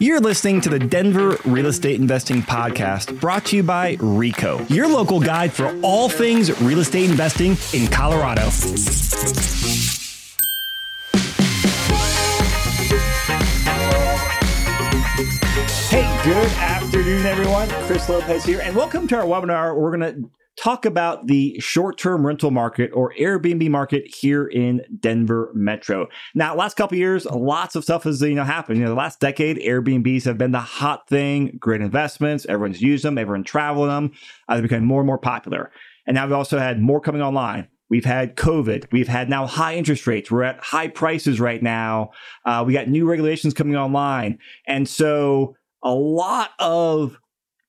[0.00, 4.86] You're listening to the Denver Real Estate Investing Podcast brought to you by RICO, your
[4.86, 8.48] local guide for all things real estate investing in Colorado.
[15.88, 17.68] Hey, good afternoon, everyone.
[17.88, 19.76] Chris Lopez here, and welcome to our webinar.
[19.76, 25.50] We're going to talk about the short-term rental market or Airbnb market here in Denver
[25.54, 26.08] Metro.
[26.34, 28.78] Now, last couple years, lots of stuff has you know happened.
[28.78, 31.56] You know, the last decade, Airbnbs have been the hot thing.
[31.60, 32.46] Great investments.
[32.46, 33.18] Everyone's used them.
[33.18, 34.12] Everyone traveling them.
[34.48, 35.70] Uh, they're becoming more and more popular.
[36.06, 37.68] And now we've also had more coming online.
[37.90, 38.92] We've had COVID.
[38.92, 40.30] We've had now high interest rates.
[40.30, 42.10] We're at high prices right now.
[42.44, 44.38] Uh, we got new regulations coming online.
[44.66, 47.18] And so a lot of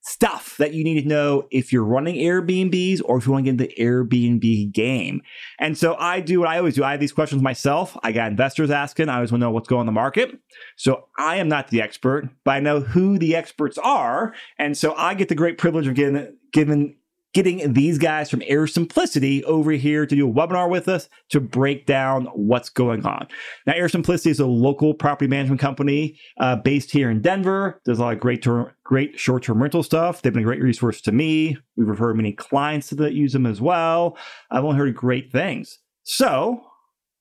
[0.01, 3.51] stuff that you need to know if you're running Airbnbs or if you want to
[3.51, 5.21] get into the Airbnb game.
[5.59, 6.83] And so I do what I always do.
[6.83, 7.97] I have these questions myself.
[8.01, 9.09] I got investors asking.
[9.09, 10.39] I always want to know what's going on the market.
[10.77, 14.33] So I am not the expert, but I know who the experts are.
[14.57, 16.95] And so I get the great privilege of getting, giving
[17.33, 21.39] getting these guys from Air Simplicity over here to do a webinar with us to
[21.39, 23.27] break down what's going on.
[23.67, 27.81] Now, Air Simplicity is a local property management company uh, based here in Denver.
[27.85, 30.21] Does a lot of great term, great short-term rental stuff.
[30.21, 31.57] They've been a great resource to me.
[31.77, 34.17] We've referred many clients that use them as well.
[34.49, 35.79] I've only heard great things.
[36.03, 36.63] So,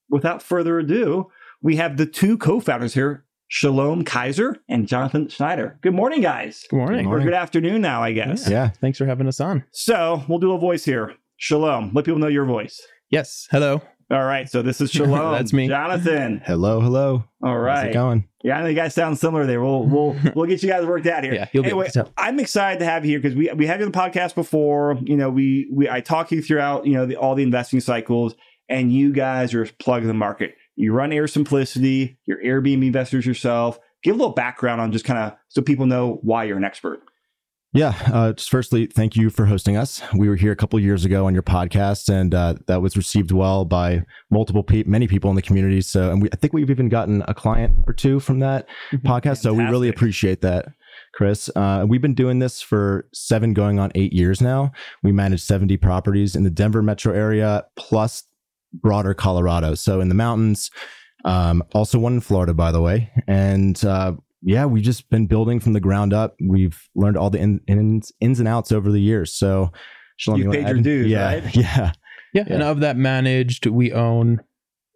[0.08, 5.80] without further ado, we have the two co-founders here Shalom Kaiser and Jonathan Scheiner.
[5.80, 6.66] Good morning, guys.
[6.68, 7.06] Good morning.
[7.06, 8.44] Or good afternoon now, I guess.
[8.44, 8.64] Yeah.
[8.64, 9.64] yeah, thanks for having us on.
[9.70, 11.14] So we'll do a voice here.
[11.38, 11.92] Shalom.
[11.94, 12.78] Let people know your voice.
[13.08, 13.48] Yes.
[13.50, 13.80] Hello.
[14.10, 14.50] All right.
[14.50, 15.32] So this is Shalom.
[15.32, 15.66] That's me.
[15.66, 16.42] Jonathan.
[16.44, 17.24] Hello, hello.
[17.42, 17.78] All right.
[17.78, 18.28] How's it going?
[18.44, 19.62] Yeah, I know you guys sound similar there.
[19.62, 21.32] We'll we'll we'll get you guys worked out here.
[21.32, 22.12] Yeah, you'll anyway, able to tell.
[22.18, 24.98] I'm excited to have you here because we we had you on the podcast before.
[25.02, 28.34] You know, we we I talk you throughout you know the, all the investing cycles,
[28.68, 30.54] and you guys are plugging the market.
[30.78, 32.18] You run Air Simplicity.
[32.24, 33.80] You're Airbnb investors yourself.
[34.04, 37.02] Give a little background on just kind of so people know why you're an expert.
[37.72, 37.94] Yeah.
[38.06, 40.00] Uh, just firstly, thank you for hosting us.
[40.14, 43.32] We were here a couple years ago on your podcast, and uh, that was received
[43.32, 45.80] well by multiple pe- many people in the community.
[45.80, 48.68] So, and we, I think we've even gotten a client or two from that
[48.98, 49.38] podcast.
[49.38, 50.68] So we really appreciate that,
[51.12, 51.50] Chris.
[51.56, 54.70] Uh, we've been doing this for seven, going on eight years now.
[55.02, 58.22] We manage 70 properties in the Denver metro area, plus
[58.72, 59.74] broader Colorado.
[59.74, 60.70] So in the mountains,
[61.24, 63.10] um, also one in Florida, by the way.
[63.26, 66.36] And uh, yeah, we've just been building from the ground up.
[66.40, 69.34] We've learned all the in, ins, ins and outs over the years.
[69.34, 69.72] So,
[70.16, 71.56] Shalom, You've you paid your dues, yeah, right?
[71.56, 71.92] Yeah.
[72.34, 74.40] Yeah, and of that managed, we own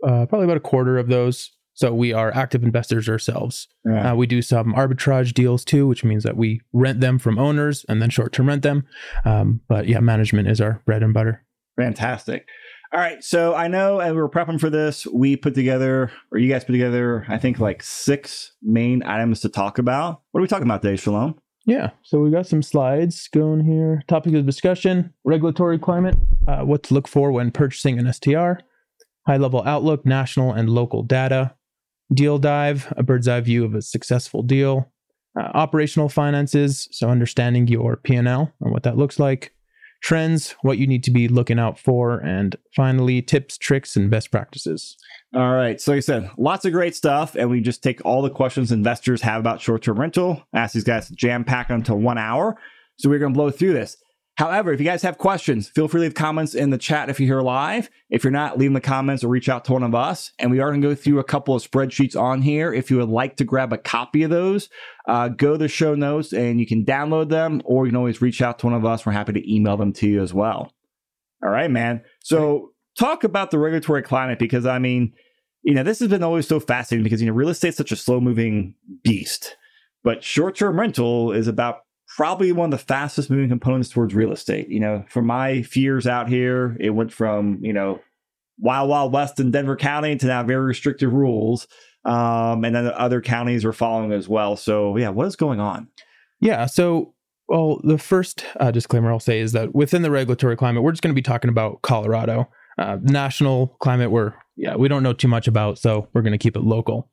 [0.07, 1.51] uh, probably about a quarter of those.
[1.75, 3.67] So we are active investors ourselves.
[3.85, 4.13] Yeah.
[4.13, 7.87] Uh, we do some arbitrage deals too, which means that we rent them from owners
[7.89, 8.87] and then short term rent them.
[9.25, 11.45] Um, but yeah, management is our bread and butter.
[11.77, 12.47] Fantastic.
[12.93, 13.25] All right.
[13.25, 15.07] So I know we were prepping for this.
[15.07, 19.49] We put together, or you guys put together, I think like six main items to
[19.49, 20.21] talk about.
[20.31, 21.39] What are we talking about today, Shalom?
[21.65, 24.03] Yeah, so we got some slides going here.
[24.09, 26.17] Topic of discussion regulatory climate,
[26.47, 28.55] uh, what to look for when purchasing an STR,
[29.27, 31.55] high level outlook, national and local data,
[32.13, 34.93] deal dive, a bird's eye view of a successful deal,
[35.39, 39.55] uh, operational finances, so understanding your P&L and what that looks like,
[40.03, 44.31] trends, what you need to be looking out for, and finally, tips, tricks, and best
[44.31, 44.97] practices.
[45.35, 45.81] All right.
[45.81, 47.35] So like I said, lots of great stuff.
[47.35, 50.85] And we just take all the questions investors have about short term rental, ask these
[50.85, 52.59] guys to jam pack them into one hour.
[52.99, 53.97] So we're going to blow through this.
[54.37, 57.21] However, if you guys have questions, feel free to leave comments in the chat if
[57.21, 57.91] you're here live.
[58.09, 60.33] If you're not, leave them the comments or reach out to one of us.
[60.39, 62.73] And we are going to go through a couple of spreadsheets on here.
[62.73, 64.71] If you would like to grab a copy of those,
[65.07, 68.23] uh, go to the show notes and you can download them, or you can always
[68.23, 69.05] reach out to one of us.
[69.05, 70.73] We're happy to email them to you as well.
[71.45, 72.03] All right, man.
[72.21, 75.13] So talk about the regulatory climate because I mean,
[75.63, 77.97] you know, this has been always so fascinating because you know, real estate's such a
[77.97, 79.57] slow moving beast,
[80.03, 81.81] but short term rental is about
[82.17, 84.69] probably one of the fastest moving components towards real estate.
[84.69, 88.01] You know, for my fears out here, it went from you know
[88.59, 91.67] wild wild west in Denver County to now very restrictive rules.
[92.05, 94.57] Um, and then the other counties are following as well.
[94.57, 95.89] So yeah, what is going on?
[96.41, 96.67] Yeah.
[96.67, 97.15] So,
[97.49, 101.03] well, the first uh, disclaimer I'll say is that within the regulatory climate, we're just
[101.03, 102.49] going to be talking about Colorado.
[102.79, 106.39] Uh, national climate, we're yeah, we don't know too much about, so we're going to
[106.39, 107.09] keep it local.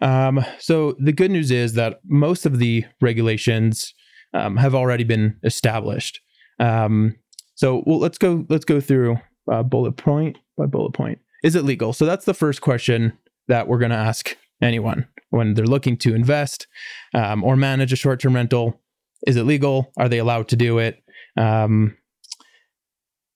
[0.00, 3.94] Um, so the good news is that most of the regulations
[4.34, 6.20] um, have already been established.
[6.58, 7.16] Um,
[7.54, 9.18] so well, let's go let's go through
[9.50, 11.18] uh, bullet point by bullet point.
[11.42, 11.92] Is it legal?
[11.92, 13.18] So that's the first question
[13.48, 16.66] that we're going to ask anyone when they're looking to invest
[17.14, 18.80] um, or manage a short-term rental.
[19.26, 19.92] Is it legal?
[19.96, 21.02] Are they allowed to do it?
[21.36, 21.96] Um,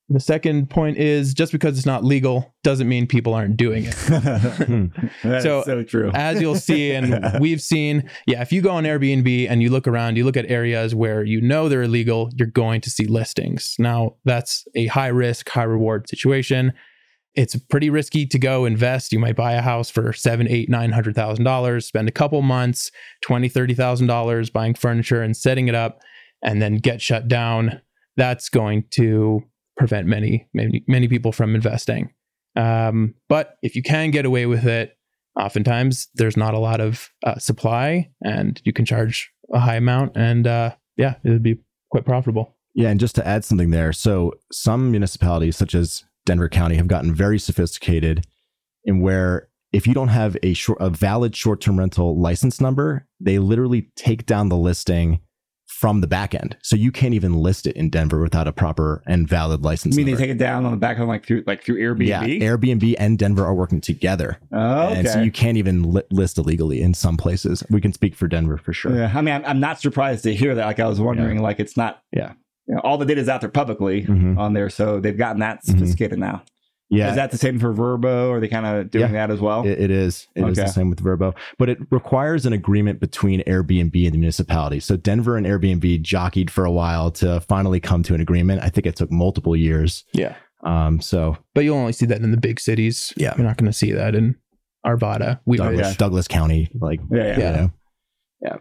[0.09, 3.95] The second point is just because it's not legal doesn't mean people aren't doing it.
[4.67, 4.87] Hmm.
[5.23, 6.11] That's So, so, true.
[6.15, 9.87] As you'll see, and we've seen, yeah, if you go on Airbnb and you look
[9.87, 13.75] around, you look at areas where you know they're illegal, you're going to see listings.
[13.79, 16.73] Now, that's a high risk, high reward situation.
[17.35, 19.13] It's pretty risky to go invest.
[19.13, 22.41] You might buy a house for seven, eight, nine hundred thousand dollars, spend a couple
[22.43, 26.01] months, twenty, thirty thousand dollars buying furniture and setting it up,
[26.43, 27.83] and then get shut down.
[28.17, 29.45] That's going to
[29.77, 32.13] prevent many, many, many people from investing.
[32.57, 34.97] Um, but if you can get away with it,
[35.39, 40.17] oftentimes there's not a lot of uh, supply, and you can charge a high amount,
[40.17, 41.59] and uh, yeah, it would be
[41.91, 42.57] quite profitable.
[42.75, 46.89] Yeah, and just to add something there, so some municipalities, such as Denver County, have
[46.89, 48.27] gotten very sophisticated
[48.85, 53.39] in where if you don't have a short, a valid short-term rental license number, they
[53.39, 55.21] literally take down the listing
[55.81, 59.03] from the back end, so you can't even list it in Denver without a proper
[59.07, 59.95] and valid You license.
[59.97, 62.07] mean they take it down on the back end, like through like through Airbnb?
[62.07, 64.99] Yeah, Airbnb and Denver are working together, oh, okay.
[65.01, 67.63] and so you can't even li- list illegally in some places.
[67.69, 68.97] We can speak for Denver for sure.
[68.97, 70.65] Yeah, I mean, I'm, I'm not surprised to hear that.
[70.65, 72.01] Like, I was wondering, like, it's not.
[72.11, 72.33] Yeah.
[72.69, 74.39] You know, all the data's out there publicly Mhm.
[74.39, 75.73] on there, so they've gotten that Mhm.
[75.73, 76.43] sophisticated now.
[76.89, 78.31] Yeah, Is that the same for Vrbo?
[78.31, 79.67] Are they kind of doing that as well?
[79.67, 80.29] It, it is.
[80.37, 80.67] It is Okay.
[80.69, 84.79] the same with Vrbo, but it requires an agreement between Airbnb and the municipality.
[84.79, 88.63] So Denver and Airbnb jockeyed for a while to finally come to an agreement.
[88.63, 90.05] I think it took multiple years.
[90.13, 93.13] Yeah, Um, so but you'll only see that in the big cities.
[93.17, 93.35] Yeah.
[93.37, 94.37] you're not going to see that in
[94.87, 95.41] Arvada.
[95.45, 95.95] We Douglas, yeah.
[95.99, 97.61] Douglas County, like yeah, yeah.
[97.63, 97.73] you
[98.43, 98.57] Yeah.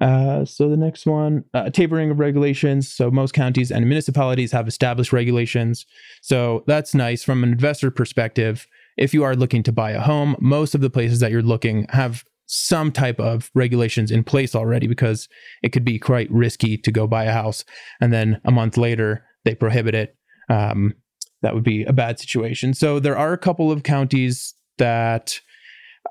[0.00, 2.92] Uh, so the next one, uh, tapering of regulations.
[2.92, 5.86] So most counties and municipalities have established regulations.
[6.22, 8.66] So that's nice from an investor perspective.
[8.96, 11.86] If you are looking to buy a home, most of the places that you're looking
[11.90, 15.28] have some type of regulations in place already because
[15.62, 17.64] it could be quite risky to go buy a house
[18.00, 20.16] and then a month later they prohibit it.
[20.48, 20.94] Um,
[21.42, 22.74] that would be a bad situation.
[22.74, 25.40] So there are a couple of counties that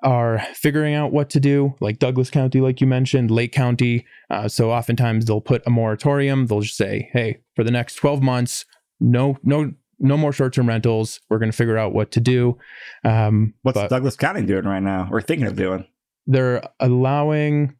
[0.04, 4.06] are figuring out what to do, like Douglas County, like you mentioned, Lake County.
[4.30, 6.46] Uh, so oftentimes they'll put a moratorium.
[6.48, 8.66] They'll just say, "Hey, for the next 12 months,
[9.00, 11.20] no, no, no more short-term rentals.
[11.30, 12.58] We're going to figure out what to do."
[13.04, 15.86] Um, What's but Douglas County doing right now, or thinking of doing?
[16.30, 17.74] they're allowing,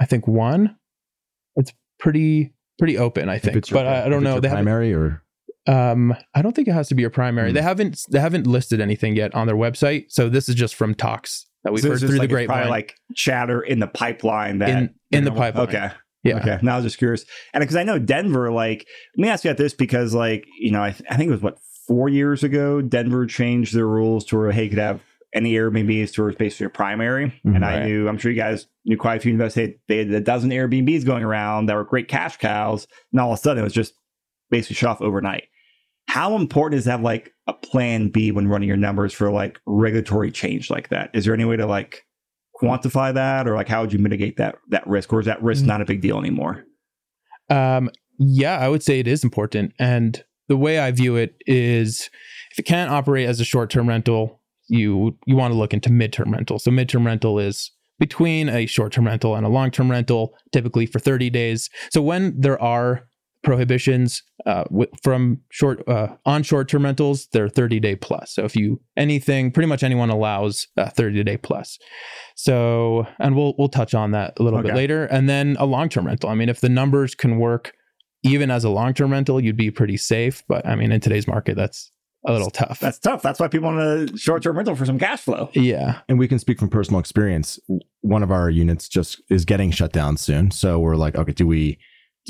[0.00, 0.76] I think, one.
[1.56, 4.32] It's pretty pretty open, I think, it's your- but I, I don't know.
[4.34, 5.22] your They haven't primary or
[5.66, 7.50] um, I don't think it has to be a primary.
[7.50, 7.54] Hmm.
[7.54, 10.06] They haven't they haven't listed anything yet on their website.
[10.08, 12.46] So this is just from talks that we've So heard through like, the it's probably
[12.46, 12.70] grapevine.
[12.70, 15.68] like chatter in the pipeline that In- in the know, pipeline.
[15.68, 15.90] Okay.
[16.22, 16.38] yeah.
[16.38, 16.58] Okay.
[16.62, 17.24] Now I was just curious.
[17.52, 18.86] And because I know Denver, like,
[19.16, 21.32] let me ask you about this because, like, you know, I, th- I think it
[21.32, 25.00] was what, four years ago, Denver changed their rules to where, hey, you could have
[25.34, 27.26] any Airbnbs to where it's basically your primary.
[27.46, 27.56] Mhm.
[27.56, 29.70] and I knew, I'm sure you guys knew quite a few investors.
[29.88, 32.86] They had a dozen Airbnbs going around that were great cash cows.
[33.12, 33.92] And all of a sudden it was just
[34.50, 35.44] basically shut off overnight.
[36.10, 39.60] How important is to have like a plan B when running your numbers for like
[39.64, 41.08] regulatory change like that?
[41.14, 42.04] Is there any way to like
[42.60, 45.64] quantify that or like how would you mitigate that that risk or is that risk
[45.64, 46.64] not a big deal anymore?
[47.48, 49.72] Um, yeah, I would say it is important.
[49.78, 52.10] And the way I view it is
[52.50, 56.32] if it can't operate as a short-term rental, you you want to look into midterm
[56.32, 56.58] rental.
[56.58, 57.70] So midterm rental is
[58.00, 61.70] between a short-term rental and a long-term rental, typically for 30 days.
[61.92, 63.04] So when there are
[63.42, 68.34] prohibitions uh, wi- from short uh, on short-term rentals, they're 30 day plus.
[68.34, 71.78] So if you anything, pretty much anyone allows a 30 day plus.
[72.36, 75.04] So and we'll we'll touch on that a little bit later.
[75.06, 76.30] And then a long-term rental.
[76.30, 77.72] I mean, if the numbers can work
[78.22, 80.42] even as a long-term rental, you'd be pretty safe.
[80.48, 81.90] But I mean, in today's market, that's
[82.26, 82.80] a little tough.
[82.80, 83.22] That's tough.
[83.22, 85.50] That's why people want a short term rental for some cash flow.
[85.54, 86.00] yeah.
[86.08, 87.58] and we can speak from personal experience.
[88.02, 91.46] One of our units just is getting shut down soon, so we're like, okay, do
[91.46, 91.78] we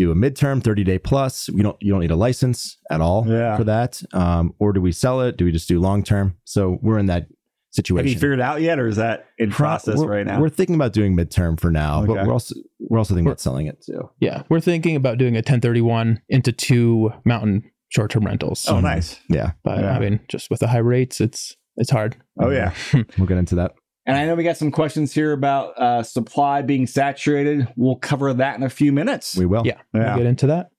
[0.06, 1.48] do a midterm, thirty day plus?
[1.50, 3.56] We don't, you don't need a license at all Yeah.
[3.56, 5.36] for that, um, or do we sell it?
[5.36, 6.36] Do we just do long term?
[6.44, 7.26] So we're in that
[7.72, 8.06] situation.
[8.08, 10.40] Have you figured it out yet or is that in process we're, right now?
[10.40, 13.40] We're thinking about doing midterm for now, but we're also we're also thinking We're- about
[13.40, 14.10] selling it too.
[14.20, 14.42] Yeah.
[14.48, 18.66] We're thinking about doing a 1031 into two mountain short-term rentals.
[18.68, 19.18] Oh, nice.
[19.28, 19.92] Yeah, But Yeah.
[19.96, 22.16] I mean, just with the high rates, it's it's hard.
[22.40, 22.72] Oh, yeah.
[23.18, 23.74] we'll get into that.
[24.10, 27.68] And I know we got some questions here about uh, supply being saturated.
[27.76, 29.36] We'll cover that in a few minutes.
[29.36, 29.62] We will.
[29.64, 29.80] Yeah.
[29.92, 30.70] We'll get into that.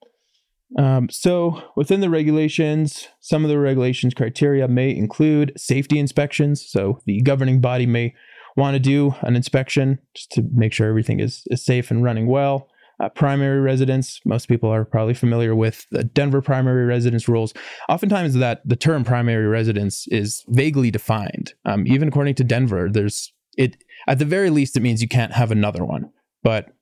[0.77, 6.69] Um, so within the regulations, some of the regulations criteria may include safety inspections.
[6.69, 8.13] So the governing body may
[8.57, 12.27] want to do an inspection just to make sure everything is, is safe and running
[12.27, 12.67] well.
[13.01, 17.53] Uh, primary residence, most people are probably familiar with the Denver primary residence rules.
[17.89, 21.53] Oftentimes, that the term primary residence is vaguely defined.
[21.65, 25.33] Um, even according to Denver, there's it at the very least, it means you can't
[25.33, 26.11] have another one.
[26.43, 26.73] But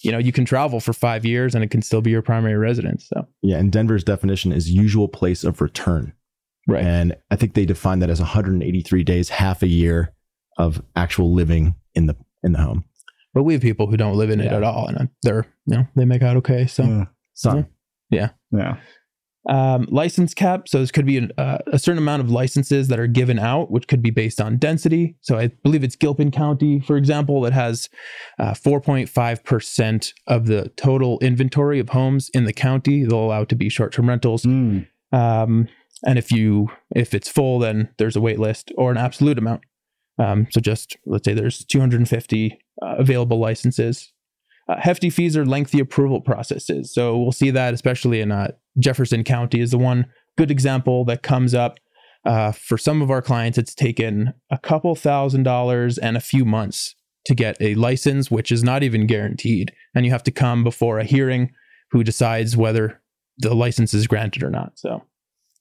[0.00, 2.56] you know you can travel for five years and it can still be your primary
[2.56, 3.08] residence.
[3.08, 6.12] So Yeah, and Denver's definition is usual place of return.
[6.66, 10.14] right, And I think they define that as 183 days, half a year
[10.56, 12.84] of actual living in the in the home.
[13.34, 14.56] But we have people who don't live in it Yeah.
[14.56, 16.66] at all, and they're you know they make out okay.
[16.66, 16.84] So.
[16.84, 17.04] Yeah.
[17.34, 17.68] Son.
[18.10, 18.30] yeah.
[19.48, 20.68] um, license cap.
[20.68, 23.70] So this could be an, uh, a certain amount of licenses that are given out,
[23.70, 25.16] which could be based on density.
[25.20, 27.88] So I believe it's Gilpin County, for example, that has
[28.40, 33.04] uh, 4.5% of the total inventory of homes in the county.
[33.04, 34.42] They'll allow to be short-term rentals.
[34.42, 34.88] Mm.
[35.12, 35.68] Um,
[36.04, 39.62] and if you if it's full, then there's a wait list or an absolute amount.
[40.18, 44.12] Um, so just let's say there's 250 uh, available licenses.
[44.68, 46.92] Uh, hefty fees are lengthy approval processes.
[46.92, 50.06] So we'll see that especially in uh, Jefferson County is the one
[50.36, 51.78] good example that comes up.
[52.24, 56.44] Uh, for some of our clients, it's taken a couple thousand dollars and a few
[56.44, 56.94] months
[57.24, 59.72] to get a license, which is not even guaranteed.
[59.94, 61.50] And you have to come before a hearing
[61.90, 63.00] who decides whether
[63.38, 64.78] the license is granted or not.
[64.78, 65.02] So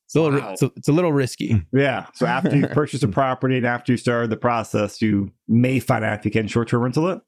[0.08, 0.52] it's a little, Wow.
[0.54, 1.62] it's, a, it's a little risky.
[1.72, 2.08] Yeah.
[2.16, 6.04] So after you purchase a property and after you start the process, you may find
[6.04, 7.22] out if you can short term rental it.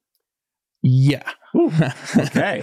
[0.82, 1.22] Yeah.
[2.16, 2.62] Okay.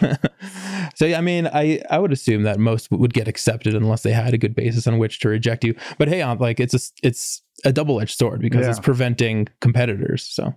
[0.95, 4.33] so I mean, I I would assume that most would get accepted unless they had
[4.33, 5.75] a good basis on which to reject you.
[5.97, 8.69] But hey, um, like it's a it's a double edged sword because Yeah.
[8.69, 10.23] it's preventing competitors.
[10.23, 10.55] So,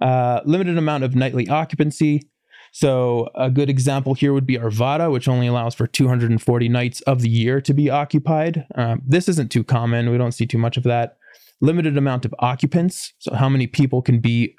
[0.00, 2.28] uh, limited amount of nightly occupancy.
[2.76, 7.20] So a good example here would be Arvada, which only allows for 240 nights of
[7.22, 8.66] the year to be occupied.
[8.74, 10.10] Um, this isn't too common.
[10.10, 11.16] We don't see too much of that.
[11.60, 13.12] Limited amount of occupants.
[13.20, 14.56] So how many people can be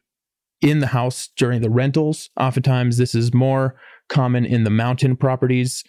[0.61, 2.29] in the house during the rentals?
[2.39, 3.75] Oftentimes, this is more
[4.07, 5.83] common in the mountain properties,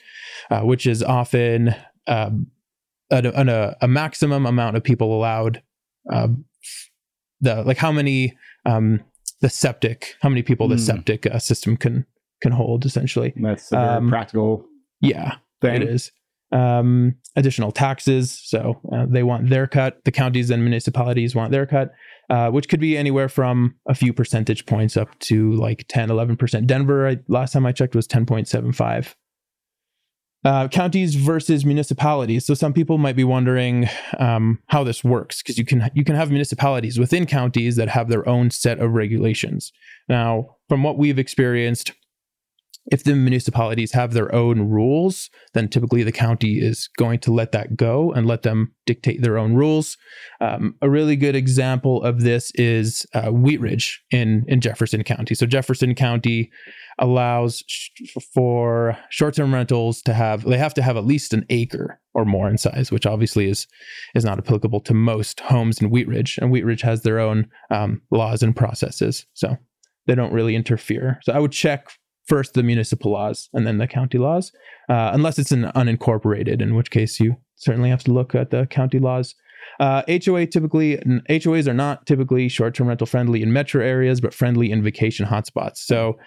[0.51, 1.77] uh, which is often
[2.09, 2.49] um,
[3.09, 5.63] a, a, a maximum amount of people allowed.
[6.13, 6.45] Um,
[7.41, 8.99] the like how many um,
[9.43, 10.81] the septic, how many people the Hmm.
[10.81, 12.05] septic uh, system can
[12.43, 13.33] can hold essentially.
[13.37, 14.65] That's a very Um, practical
[15.01, 15.83] Yeah, thing.
[15.83, 16.13] it is.
[16.53, 18.41] Um, additional taxes.
[18.45, 19.99] So uh, they want their cut.
[20.05, 21.91] The counties and municipalities want their cut,
[22.31, 26.67] uh, which could be anywhere from a few percentage points up to like 10, 11%.
[26.67, 29.15] Denver, I, last time I checked, was 10.75.
[30.45, 32.47] Uh, counties versus municipalities.
[32.47, 33.89] So some people might be wondering
[34.21, 38.09] um, how this works because you can you can have municipalities within counties that have
[38.09, 39.73] their own set of regulations.
[40.09, 41.91] Now, from what we've experienced,
[42.93, 47.53] if the municipalities have their own rules, then typically the county is going to let
[47.53, 49.97] that go and let them dictate their own rules.
[50.41, 55.35] Um, a really good example of this is uh, Wheat Ridge in, in Jefferson County.
[55.35, 56.51] So, Jefferson County
[56.99, 57.91] allows sh-
[58.33, 62.25] for short term rentals to have, they have to have at least an acre or
[62.25, 63.67] more in size, which obviously is,
[64.15, 66.39] is not applicable to most homes in Wheat Ridge.
[66.41, 69.27] And Wheat Ridge has their own um, laws and processes.
[69.35, 69.57] So,
[70.07, 71.19] they don't really interfere.
[71.25, 71.91] So, I would check
[72.27, 74.53] first the municipal laws and then the county laws,
[74.89, 78.67] uh, unless it's an unincorporated, in which case you certainly have to look at the
[78.67, 79.35] county laws.
[79.81, 80.97] Uh, HOA typically
[81.29, 85.79] HOAs are not typically short-term rental friendly in metro areas, but friendly in vacation hotspots.
[85.79, 86.19] So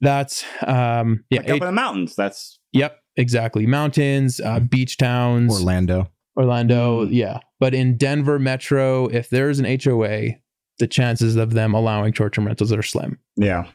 [0.00, 2.14] that's um, yeah, Like up H- in the mountains.
[2.14, 3.66] That's yep, exactly.
[3.66, 6.08] Mountains, uh, beach towns, Orlando.
[6.36, 7.08] Orlando, Mm.
[7.12, 7.40] yeah.
[7.60, 10.36] But in Denver metro, if there's an HOA,
[10.78, 13.18] the chances of them allowing short-term rentals are slim.
[13.36, 13.66] yeah.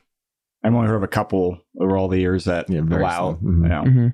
[0.64, 3.38] I've only heard of a couple over all the years that Yeah, very allow.
[3.40, 3.62] slim.
[3.64, 3.70] Mhm.
[3.70, 3.84] Yeah.
[3.84, 4.14] Mhm.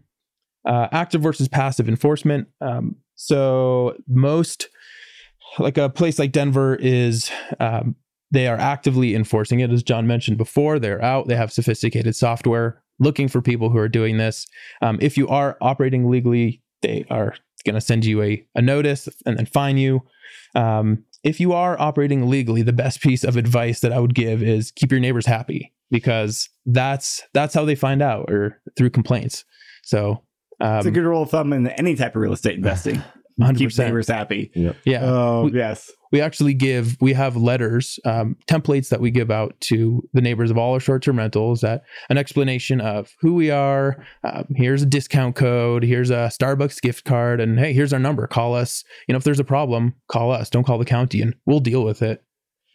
[0.66, 2.48] Uh, active versus passive enforcement.
[2.62, 4.70] Um, so most,
[5.60, 7.96] like a place like Denver is, um,
[8.32, 9.72] they are actively enforcing it.
[9.72, 11.28] As John mentioned before, they're out.
[11.28, 14.48] They have sophisticated software looking for people who are doing this.
[14.82, 17.36] Um, if you are operating legally, they are
[17.66, 20.02] going to send you a, a notice and then fine you.
[20.56, 24.42] Um, if you are operating legally, the best piece of advice that I would give
[24.44, 29.46] is keep your neighbors happy because that's that's how they find out or through complaints.
[29.84, 30.24] So
[30.62, 33.02] um, It's a good rule of thumb in any type of real estate investing.
[33.42, 33.58] 100%.
[33.58, 34.50] Keep neighbors happy.
[34.86, 35.92] yeah, Oh, We- yes.
[36.14, 40.50] we actually give we have letters um, templates that we give out to the neighbors
[40.52, 44.86] of all our short-term rentals that an explanation of who we are um, here's a
[44.86, 49.12] discount code here's a starbucks gift card and hey here's our number call us you
[49.12, 52.02] know if there's a problem call us don't call the county and we'll deal with
[52.02, 52.24] it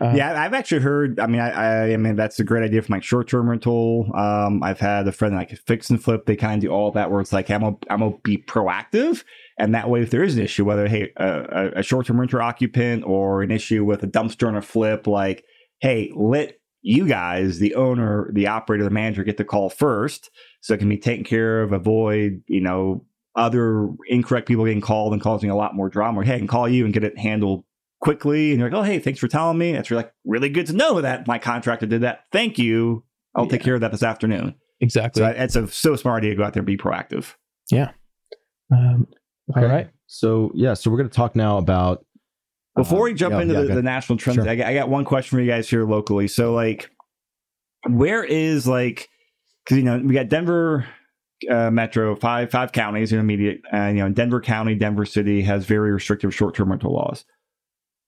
[0.00, 1.20] Uh, yeah, I've actually heard.
[1.20, 4.10] I mean, I, I, I mean, that's a great idea for my short-term rental.
[4.16, 6.24] Um, I've had a friend that I could fix and flip.
[6.24, 9.24] They kind of do all that where it's like I'm gonna, I'm gonna be proactive,
[9.58, 12.40] and that way, if there is an issue, whether hey, a, a- a short-term renter
[12.40, 15.44] occupant or an issue with a dumpster on a flip, like
[15.80, 20.30] hey, let you guys, the owner, the operator, the manager, get the call first,
[20.62, 21.72] so it can be taken care of.
[21.72, 23.04] Avoid, you know,
[23.36, 26.24] other incorrect people getting called and causing a lot more drama.
[26.24, 27.64] Hey, I can call you and get it handled
[28.00, 29.72] quickly and you're like, oh, hey, thanks for telling me.
[29.72, 32.20] That's really, like really good to know that my contractor did that.
[32.32, 33.04] Thank you.
[33.34, 34.54] I'll take care of that this afternoon.
[34.80, 35.22] exactly.
[35.22, 37.34] So it's a so smart idea to go out there and be proactive.
[37.70, 37.90] Yeah.
[38.72, 39.06] Um,
[39.54, 39.72] All Okay.
[39.72, 39.90] right.
[40.06, 42.04] So yeah, so we're going to talk now about
[42.76, 44.48] Before uh, we jump yeah, into yeah, the, the national trends, Sure.
[44.48, 46.26] I, got, I got one question for you guys here locally.
[46.26, 46.90] So, like,
[47.88, 49.08] where is like,
[49.64, 50.86] because you know we got Denver
[51.48, 55.42] uh, Metro, five five counties, you know, immediate, and you know, Denver County, Denver City
[55.42, 57.24] has very restrictive short term rental laws.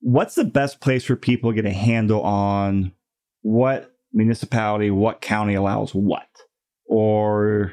[0.03, 2.93] What's the best place for people to get a handle on
[3.41, 6.29] what municipality, what county allows what,
[6.87, 7.73] or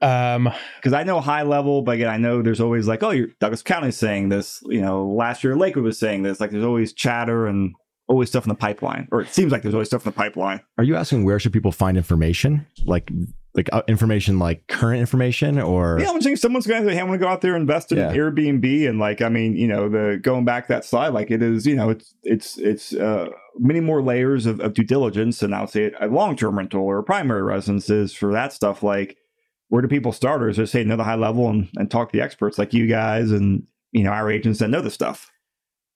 [0.00, 3.28] Um, because I know high level, but again, I know there's always like, oh, your
[3.38, 4.62] Douglas County's saying this.
[4.66, 6.40] You know, last year Lakewood was saying this.
[6.40, 7.74] Like, there's always chatter and
[8.08, 10.60] always stuff in the pipeline, or it seems like there's always stuff in the pipeline.
[10.78, 12.66] Are you asking where should people find information?
[12.84, 13.10] Like
[13.54, 17.00] like uh, information like current information or Yeah, I'm saying someone's going to say, hey,
[17.00, 18.12] I want to go out there and invest in Yeah.
[18.14, 21.66] Airbnb, and like, I mean, you know, the going back that slide, like it is,
[21.66, 23.28] you know, it's it's it's uh,
[23.58, 27.02] many more layers of, of due diligence, and I'll say a long term rental or
[27.02, 28.82] primary residences for that stuff.
[28.84, 29.16] Like,
[29.68, 32.18] where do people start, or is just say another high level and, and talk to
[32.18, 35.28] the experts like you guys and you know our agents that know this stuff.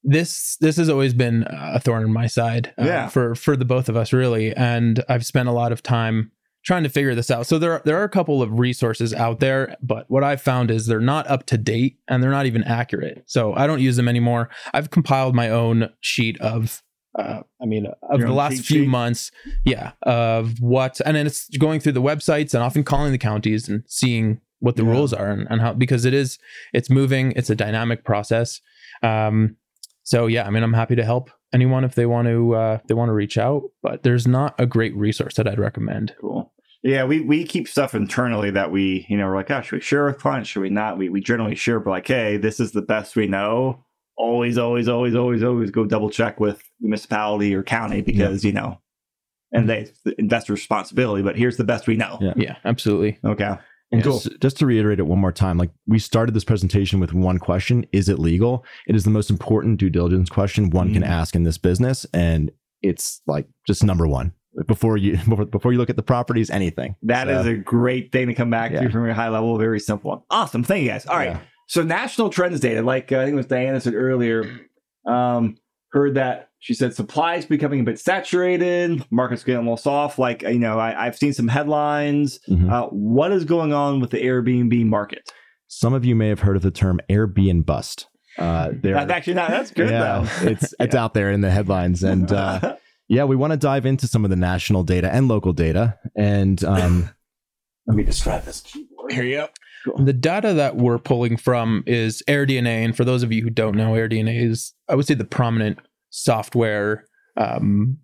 [0.02, 2.72] this this has always been a thorn in my side.
[2.78, 3.08] uh, Yeah.
[3.08, 6.32] For for the both of us, really, and I've spent a lot of time
[6.64, 7.46] trying to figure this out.
[7.46, 10.70] So there are, there are a couple of resources out there, but what I've found
[10.70, 13.22] is they're not up to date and they're not even accurate.
[13.26, 14.48] So I don't use them anymore.
[14.72, 16.82] I've compiled my own sheet of.
[17.16, 18.88] Uh, I mean, of Your the last few sheet?
[18.88, 19.30] months,
[19.64, 23.68] yeah, of what, and then it's going through the websites and often calling the counties
[23.68, 24.90] and seeing what the Yeah.
[24.90, 26.38] rules are and, and how because it is
[26.72, 28.60] it's moving, it's a dynamic process.
[29.02, 29.56] Um,
[30.02, 32.94] so yeah, I mean, I'm happy to help anyone if they want to uh, they
[32.94, 33.62] want to reach out.
[33.82, 36.14] But there's not a great resource that I'd recommend.
[36.20, 36.52] Cool.
[36.84, 39.80] Yeah, we, we keep stuff internally that we, you know, we're like, oh, should we
[39.80, 40.50] share with clients?
[40.50, 40.98] Should we not?
[40.98, 43.82] We, we generally share, but like, hey, this is the best we know.
[44.18, 48.52] Always, always, always, always, always go double check with the municipality or county because, you
[48.52, 48.78] know,
[49.50, 52.18] and they, it's the investor's responsibility, but here's the best we know.
[52.20, 52.34] Yeah.
[52.36, 53.18] Yeah, absolutely.
[53.24, 53.56] Okay.
[53.90, 54.18] And Cool.
[54.18, 57.38] just, just to reiterate it one more time, like we started this presentation with one
[57.38, 58.62] question Is it legal?
[58.86, 61.08] It is the most important due diligence question one can Mhm.
[61.08, 62.04] ask in this business.
[62.12, 62.50] And
[62.82, 64.32] it's like just number one
[64.66, 66.96] before you before, before you look at the properties, anything.
[67.02, 68.82] That is So, a great thing to come back Yeah.
[68.82, 69.56] to from a high level.
[69.58, 70.10] Very simple.
[70.10, 70.20] one.
[70.30, 70.62] Awesome.
[70.64, 71.06] Thank you guys.
[71.06, 71.30] All right.
[71.30, 71.40] yeah.
[71.66, 74.44] So national trends data, like uh, I think it was Diana said earlier,
[75.06, 75.56] um,
[75.92, 80.18] heard that she said supply is becoming a bit saturated, market's getting a little soft.
[80.18, 82.38] Like you know, I, I've seen some headlines.
[82.48, 82.70] Mhm.
[82.70, 85.30] Uh, what is going on with the Airbnb market?
[85.68, 88.06] Some of you may have heard of the term Airbnb bust.
[88.38, 89.50] Uh, there, That's actually not.
[89.50, 90.48] That's good yeah, though.
[90.50, 92.76] it's it's out there in the headlines, and uh,
[93.08, 96.62] yeah, we want to dive into some of the national data and local data, and
[96.64, 97.10] um,
[97.86, 99.12] let me describe this keyboard.
[99.12, 99.48] Here you go.
[100.02, 103.76] The data that we're pulling from is AirDNA, and for those of you who don't
[103.76, 105.78] know, AirDNA is I would say the prominent
[106.10, 107.04] software
[107.36, 107.98] um,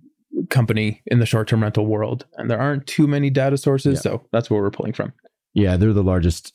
[0.50, 4.00] company in the short-term rental world, and there aren't too many data sources, Yeah.
[4.12, 5.12] so that's where we're pulling from.
[5.54, 6.52] Yeah, they're the largest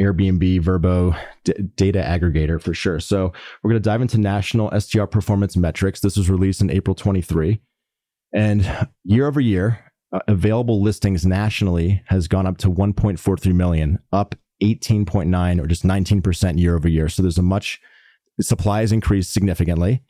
[0.00, 3.00] Airbnb Vrbo d- data aggregator for sure.
[3.00, 6.00] So we're going to dive into national STR performance metrics.
[6.00, 7.60] This was released in April 23.
[8.32, 14.34] And year over year, uh, available listings nationally has gone up to 1.43 million, up
[14.62, 17.08] 18.9 or just 19% year over year.
[17.08, 17.80] So there's a much
[18.40, 20.02] supply has increased significantly.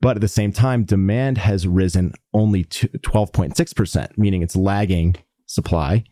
[0.00, 6.04] But at the same time, demand has risen only to 12.6%, meaning it's lagging supply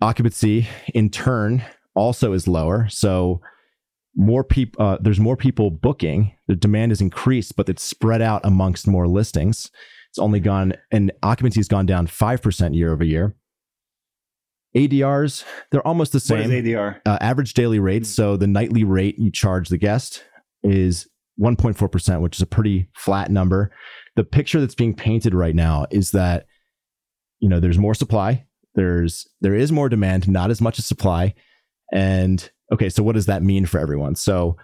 [0.00, 3.40] occupancy in turn also is lower so
[4.14, 8.40] more people uh, there's more people booking the demand is increased but it's spread out
[8.44, 9.70] amongst more listings
[10.18, 13.36] it's only gone and occupancy has gone down 5% year over year.
[14.76, 16.64] Adrs they're almost the What is same.
[16.64, 17.00] ADR?
[17.06, 20.24] uh, average daily rates so the nightly rate you charge the guest
[20.62, 21.08] is
[21.40, 23.70] 1.4% which is a pretty flat number.
[24.16, 26.46] The picture that's being painted right now is that
[27.40, 28.44] you know there's more supply.
[28.74, 31.34] There's there is more demand not as much as supply.
[31.92, 34.16] And okay so what does that mean for everyone?
[34.16, 34.56] So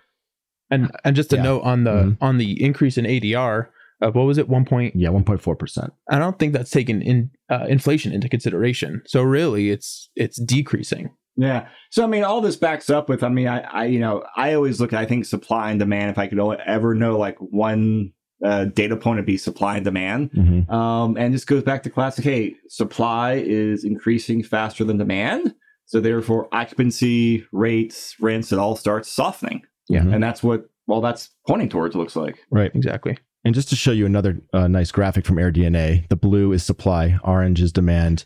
[0.70, 1.42] And and just a Yeah.
[1.44, 2.16] note on the Mhm.
[2.20, 3.68] on the increase in ADR,
[4.02, 4.48] uh, what was it?
[4.48, 4.94] One point.
[4.96, 9.02] yeah 1.4% I don't think that's taken in uh, inflation into consideration.
[9.06, 11.10] So really, it's it's decreasing.
[11.36, 11.68] Yeah.
[11.90, 13.22] So I mean, all this backs up with.
[13.22, 15.00] I mean, I, I you know, I always look at.
[15.00, 16.10] I think supply and demand.
[16.10, 18.12] If I could ever know like one
[18.44, 20.30] uh, data point, it'd be supply and demand.
[20.32, 20.70] Mhm.
[20.70, 22.24] Um, and this goes back to classic.
[22.24, 25.54] Hey, supply is increasing faster than demand,
[25.86, 30.00] so therefore occupancy rates, rents, it all starts softening, Yeah.
[30.02, 30.64] And that's what.
[30.86, 31.94] Well, that's pointing towards.
[31.94, 32.36] It looks like.
[32.50, 33.16] right Exactly.
[33.44, 37.18] And just to show you another uh, nice graphic from AirDNA, the blue is supply,
[37.22, 38.24] orange is demand,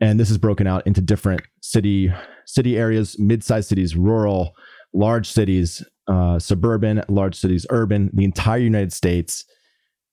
[0.00, 2.12] and this is broken out into different city
[2.46, 4.54] city areas, mid-sized cities, rural,
[4.92, 9.44] large cities, uh, suburban, large cities, urban, the entire United States.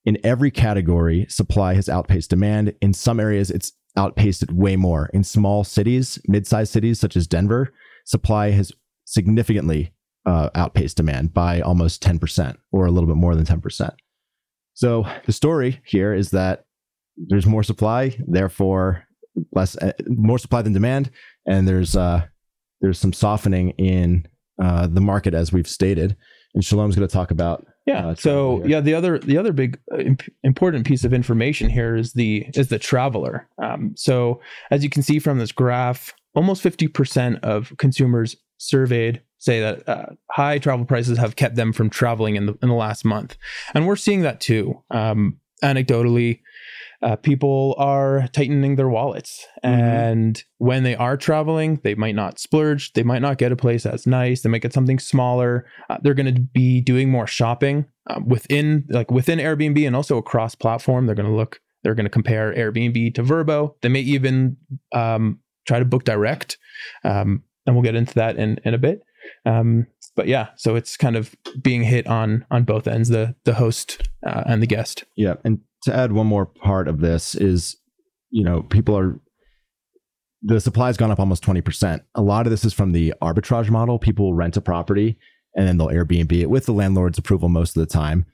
[0.04, 2.74] In every category, supply has outpaced demand.
[2.80, 5.10] In some areas, it's outpaced it way more.
[5.12, 7.72] In small cities, mid-sized cities such as Denver,
[8.04, 8.72] supply has
[9.04, 9.92] significantly
[10.24, 13.90] uh, outpaced demand by almost 10% or a little bit more than 10%.
[14.78, 16.64] So the story here is that
[17.16, 19.02] there's more supply, therefore
[19.52, 21.10] less uh, more supply than demand,
[21.48, 22.24] and there's uh,
[22.80, 24.24] there's some softening in
[24.62, 26.16] uh, the market as we've stated.
[26.54, 28.06] And Shalom's going to talk about Yeah.
[28.06, 31.96] uh, so yeah, the other the other big uh, imp- important piece of information here
[31.96, 33.48] is the is the traveler.
[33.60, 39.22] Um, so as you can see from this graph, almost fifty percent of consumers surveyed
[39.48, 42.74] say that uh, high travel prices have kept them from traveling in the in the
[42.86, 43.36] last month,
[43.74, 44.82] and we're seeing that too.
[44.90, 46.40] Um, anecdotally,
[47.02, 49.70] uh, people are tightening their wallets, Mhm.
[49.70, 52.92] and when they are traveling, they might not splurge.
[52.92, 54.42] They might not get a place that's nice.
[54.42, 55.64] They might get something smaller.
[55.90, 60.16] Uh, they're going to be doing more shopping um, within, like within Airbnb, and also
[60.18, 61.06] across platform.
[61.06, 61.60] They're going to look.
[61.82, 63.74] They're going to compare Airbnb to Vrbo.
[63.82, 64.56] They may even
[64.92, 66.58] um, try to book direct,
[67.04, 69.02] um, and we'll get into that in in a bit.
[69.46, 69.86] Um,
[70.16, 74.08] but yeah, so it's kind of being hit on on both ends the the host
[74.26, 75.04] uh, and the guest.
[75.16, 77.76] Yeah, and to add one more part of this is,
[78.30, 79.20] you know, people are
[80.42, 82.02] the supply's gone up almost twenty percent.
[82.14, 83.98] A lot of this is from the arbitrage model.
[83.98, 85.18] People rent a property
[85.56, 88.26] and then they'll Airbnb it with the landlord's approval most of the time.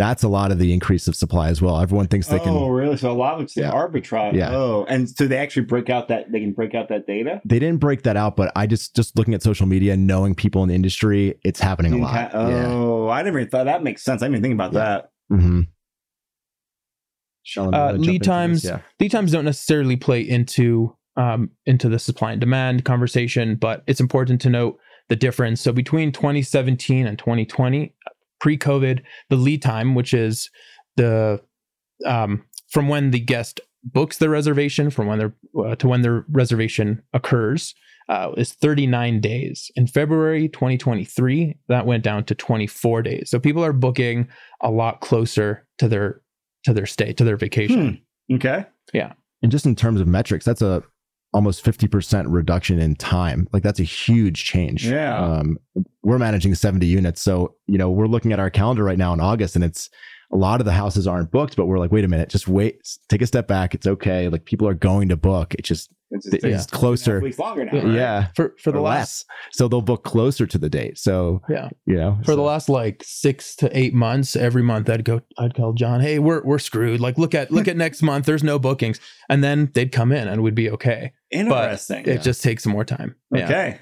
[0.00, 1.78] That's a lot of the increase of supply as well.
[1.80, 2.52] Everyone thinks they oh, can.
[2.54, 2.96] Oh, really?
[2.96, 3.72] So a lot of it's the Yeah.
[3.72, 4.32] arbitrage.
[4.34, 4.50] Yeah.
[4.52, 7.40] Oh, and so they actually break out that they can break out that data.
[7.44, 10.62] They didn't break that out, but I just just looking at social media, knowing people
[10.62, 12.30] in the industry, it's happening a lot.
[12.32, 14.22] can- oh, I never thought that makes sense.
[14.22, 14.78] I didn't even think about Yeah.
[14.80, 15.10] that.
[15.32, 15.60] Mm-hmm.
[17.42, 18.26] Shalom, you Uh, lead into this?
[18.26, 18.78] times- Yeah.
[19.00, 24.00] lead times don't necessarily play into um, into the supply and demand conversation, but it's
[24.00, 25.60] important to note the difference.
[25.60, 27.92] So between 2017 and 2020,
[28.40, 30.50] pre-COVID, the lead time, which is
[30.96, 31.40] the
[32.06, 36.24] um, from when the guest books the reservation from when their uh, to when their
[36.28, 37.74] reservation occurs,
[38.08, 39.70] uh, is 39 days.
[39.76, 43.30] In February 2023, that went down to 24 days.
[43.30, 44.28] So people are booking
[44.60, 46.20] a lot closer to their
[46.64, 48.00] to their stay to their vacation.
[48.32, 48.64] Okay.
[48.92, 49.12] Yeah.
[49.42, 50.82] And just in terms of metrics, that's a
[51.32, 53.46] almost 50% reduction in time.
[53.52, 54.86] Like that's a huge change.
[54.86, 55.16] Yeah.
[55.18, 55.58] Um,
[56.02, 57.22] we're managing 70 units.
[57.22, 59.90] So, you know, we're looking at our calendar right now in August and it's
[60.32, 62.80] a lot of the houses aren't booked, but we're like, wait a minute, just wait,
[63.08, 63.74] take a step back.
[63.74, 64.28] It's okay.
[64.28, 65.54] Like people are going to book.
[65.54, 66.62] It's just, It's, it's Yeah.
[66.70, 67.20] closer.
[67.20, 67.72] Weeks longer now.
[67.74, 67.82] Yeah.
[67.82, 67.94] right?
[67.94, 68.26] Yeah.
[68.34, 69.36] For for the or last less.
[69.52, 70.98] So they'll book closer to the date.
[70.98, 71.68] So, yeah.
[71.86, 75.54] you know, for the last like six to eight months, every month I'd go, I'd
[75.54, 77.00] call John, hey, we're we're screwed.
[77.00, 78.26] Like, look at look at next month.
[78.26, 81.12] There's no bookings, and then they'd come in and we'd be okay.
[81.30, 82.06] Interesting.
[82.06, 83.14] It just takes more time.
[83.32, 83.44] Yeah.
[83.44, 83.80] Okay.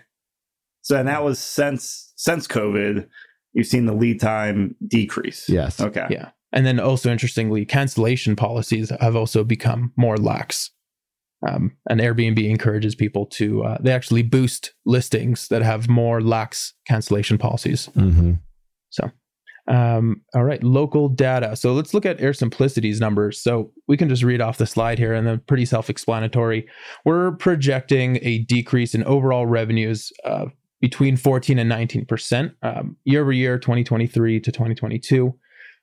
[0.82, 3.06] So and that was since since COVID,
[3.54, 5.48] you've seen the lead time decrease.
[5.48, 5.80] Yes.
[5.80, 6.06] Okay.
[6.10, 6.30] Yeah.
[6.52, 10.70] And then also interestingly, cancellation policies have also become more lax.
[11.46, 16.74] Um, and Airbnb encourages people to uh, they actually boost listings that have more lax
[16.86, 17.88] cancellation policies.
[17.94, 18.40] Mhm.
[19.68, 21.54] Um, all right, local data.
[21.54, 23.40] So let's look at Air Simplicity's numbers.
[23.40, 26.66] So we can just read off the slide here, and they're pretty self-explanatory.
[27.04, 33.20] We're projecting a decrease in overall revenues of between 14 and 19 percent um, year
[33.20, 35.34] over year, 2023 to 2022.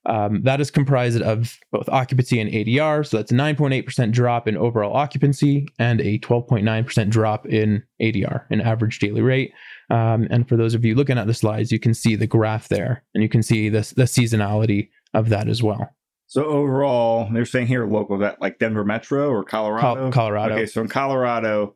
[0.08, 3.06] Um, that is comprised of both occupancy and ADR.
[3.08, 8.62] So that's a 9.8% drop in overall occupancy and a 12.9% drop in ADR, an
[8.62, 9.52] average daily rate.
[9.90, 12.68] Um, and for those of you looking at the slides, you can see the graph
[12.68, 15.90] there and you can see the, the seasonality of that as well.
[16.28, 20.12] So overall, they're saying here local that like Denver Metro or Col- Colorado.
[20.12, 20.56] Colorado.
[20.56, 21.76] Okay, so in Colorado,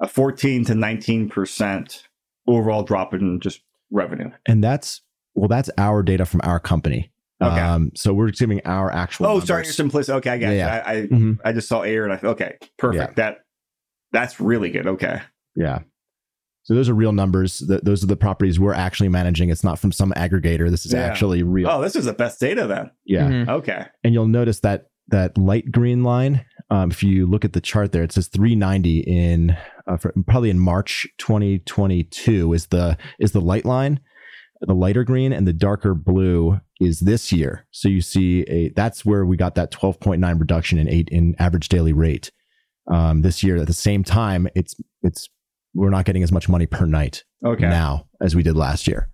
[0.00, 2.08] a 14 to 19 percent
[2.46, 4.30] overall drop in just revenue.
[4.46, 5.02] And that's,
[5.34, 7.09] well, that's our data from our company.
[7.42, 7.60] Okay.
[7.60, 9.26] Um, so we're giving our actual.
[9.26, 9.68] oh, sorry, numbers.
[9.68, 10.16] Air Simplicity.
[10.18, 10.82] Okay, I got Yeah, you.
[11.00, 11.38] I, I Mhm.
[11.44, 13.16] I just saw air and I thought, okay, perfect.
[13.16, 13.38] That
[14.12, 14.86] that's really good.
[14.86, 15.20] Okay.
[15.56, 15.80] Yeah.
[16.64, 17.58] So those are real numbers.
[17.66, 19.48] Th- those are the properties we're actually managing.
[19.48, 20.70] It's not from some aggregator.
[20.70, 21.00] This is Yeah.
[21.00, 21.68] actually real.
[21.70, 22.90] Oh, this is the best data then.
[23.06, 23.28] yeah.
[23.28, 23.48] Mhm.
[23.48, 23.86] Okay.
[24.04, 26.44] And you'll notice that that light green line.
[26.70, 29.56] Um, if you look at the chart there, it says 390 in
[29.88, 34.00] uh, for, probably in March 2022 is the is the light line.
[34.62, 37.66] The lighter green and the darker blue is this year.
[37.70, 41.68] So you see a that's where we got that 12.9 reduction in eight in average
[41.68, 42.30] daily rate.
[42.90, 45.28] Um, this year at the same time, it's it's
[45.74, 47.68] we're not getting as much money per night Okay.
[47.68, 49.08] now as we did last year.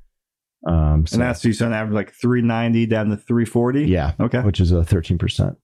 [0.67, 3.85] Um, so, and that's you said on average like 390 down to 340.
[3.85, 4.41] yeah, Okay.
[4.41, 5.55] which is a 13%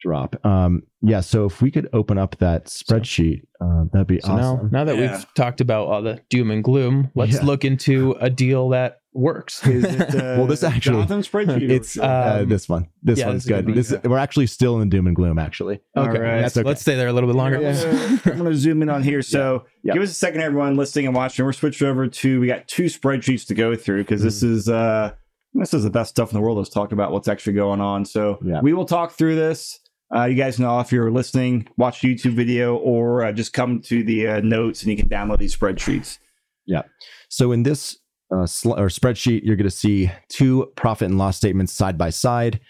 [0.00, 0.36] drop.
[0.44, 4.70] Um, yeah, so if we could open up that spreadsheet, uh, that'd be So awesome.
[4.70, 5.16] now, now that Yeah.
[5.16, 7.44] we've talked about all the doom and gloom, let's Yeah.
[7.44, 9.66] look into a deal that works.
[9.66, 11.70] Is it, uh, Well, this actually- Jonathan's spreadsheet?
[11.70, 12.04] It's sure?
[12.04, 12.88] uh, Um, this one.
[13.02, 13.66] This yeah, one's this good.
[13.66, 14.00] good This one.
[14.02, 15.38] is, we're actually still in the doom and gloom.
[15.38, 16.42] Actually, All Okay, right.
[16.42, 16.68] let's, That's okay.
[16.68, 17.56] let's stay there a little bit longer.
[17.56, 19.22] I'm going to zoom in on here.
[19.22, 19.94] So Yeah.
[19.94, 21.44] give us a second, everyone listening and watching.
[21.46, 24.52] We're switched over to, we got two spreadsheets to go through because this Mm-hmm.
[24.54, 25.12] is, uh,
[25.54, 26.58] this is the best stuff in the world.
[26.58, 28.04] Let's talk about what's actually going on.
[28.04, 28.60] So Yeah.
[28.60, 29.80] we will talk through this.
[30.14, 34.04] Uh, you guys know if you're listening, watch YouTube video or uh, just come to
[34.04, 36.18] the uh, notes and you can download these spreadsheets.
[36.64, 36.82] Yeah.
[37.28, 37.98] So in this
[38.32, 42.10] uh, sl- or spreadsheet, you're going to see two profit and loss statements side by
[42.10, 42.60] side.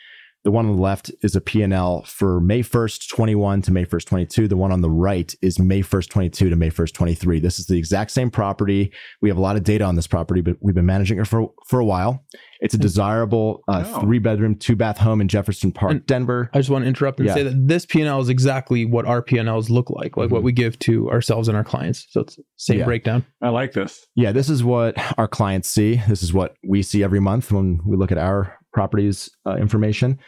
[0.46, 4.04] The one on the left is a P&L for May 1st, 21 to May 1st,
[4.06, 4.46] 22.
[4.46, 7.40] The one on the right is May 1st, 22 to May 1st, 23.
[7.40, 8.92] This is the exact same property.
[9.20, 11.48] We have a lot of data on this property, but we've been managing it for,
[11.66, 12.24] for a while.
[12.60, 14.00] It's a desirable uh, Oh.
[14.02, 16.48] three bedroom, two bath home in Jefferson Park, And- Denver.
[16.54, 17.34] I just want to interrupt and Yeah.
[17.34, 20.44] say that this P&L is exactly what our P&Ls look like, like what Mhm.
[20.44, 22.06] we give to ourselves and our clients.
[22.10, 22.84] So it's the same Yeah.
[22.84, 23.26] breakdown.
[23.42, 24.06] I like this.
[24.14, 26.00] Yeah, this is what our clients see.
[26.08, 30.20] This is what we see every month when we look at our properties uh, information.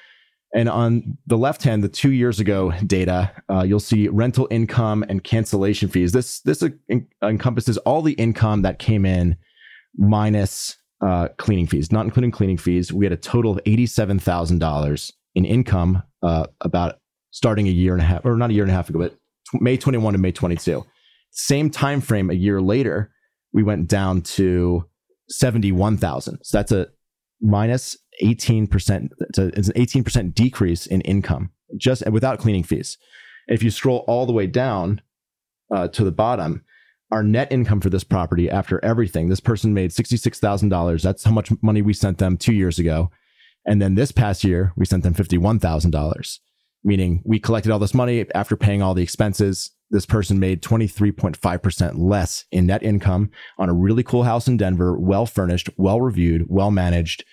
[0.54, 5.04] And on the left hand, the two years ago data, uh, you'll see rental income
[5.08, 6.12] and cancellation fees.
[6.12, 9.36] This this en- encompasses all the income that came in
[9.96, 12.92] minus uh, cleaning fees, not including cleaning fees.
[12.92, 16.98] We had a total of eighty-seven thousand dollars in income uh, about
[17.30, 19.14] starting a year and a half, or not a year and a half ago, but
[19.60, 20.84] May twenty-one to May twenty-two.
[21.30, 23.12] Same time frame a year later,
[23.52, 24.84] we went down to
[25.28, 26.38] 71,000.
[26.42, 26.88] So that's a
[27.40, 29.10] minus 18%.
[29.20, 32.98] It's, a, it's an 18% decrease in income just without cleaning fees.
[33.46, 35.00] If you scroll all the way down
[35.74, 36.64] uh, to the bottom,
[37.10, 41.02] our net income for this property after everything, this person made $66,000.
[41.02, 43.10] That's how much money we sent them two years ago.
[43.66, 46.38] And then this past year, we sent them $51,000,
[46.84, 49.70] meaning we collected all this money after paying all the expenses.
[49.90, 54.98] This person made 23.5% less in net income on a really cool house in Denver,
[54.98, 57.24] well furnished, well reviewed, well managed.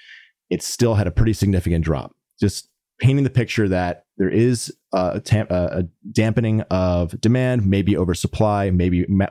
[0.50, 2.16] It still had a pretty significant drop.
[2.40, 8.70] Just painting the picture that there is a, tam- a dampening of demand, maybe oversupply,
[8.70, 9.26] maybe ma-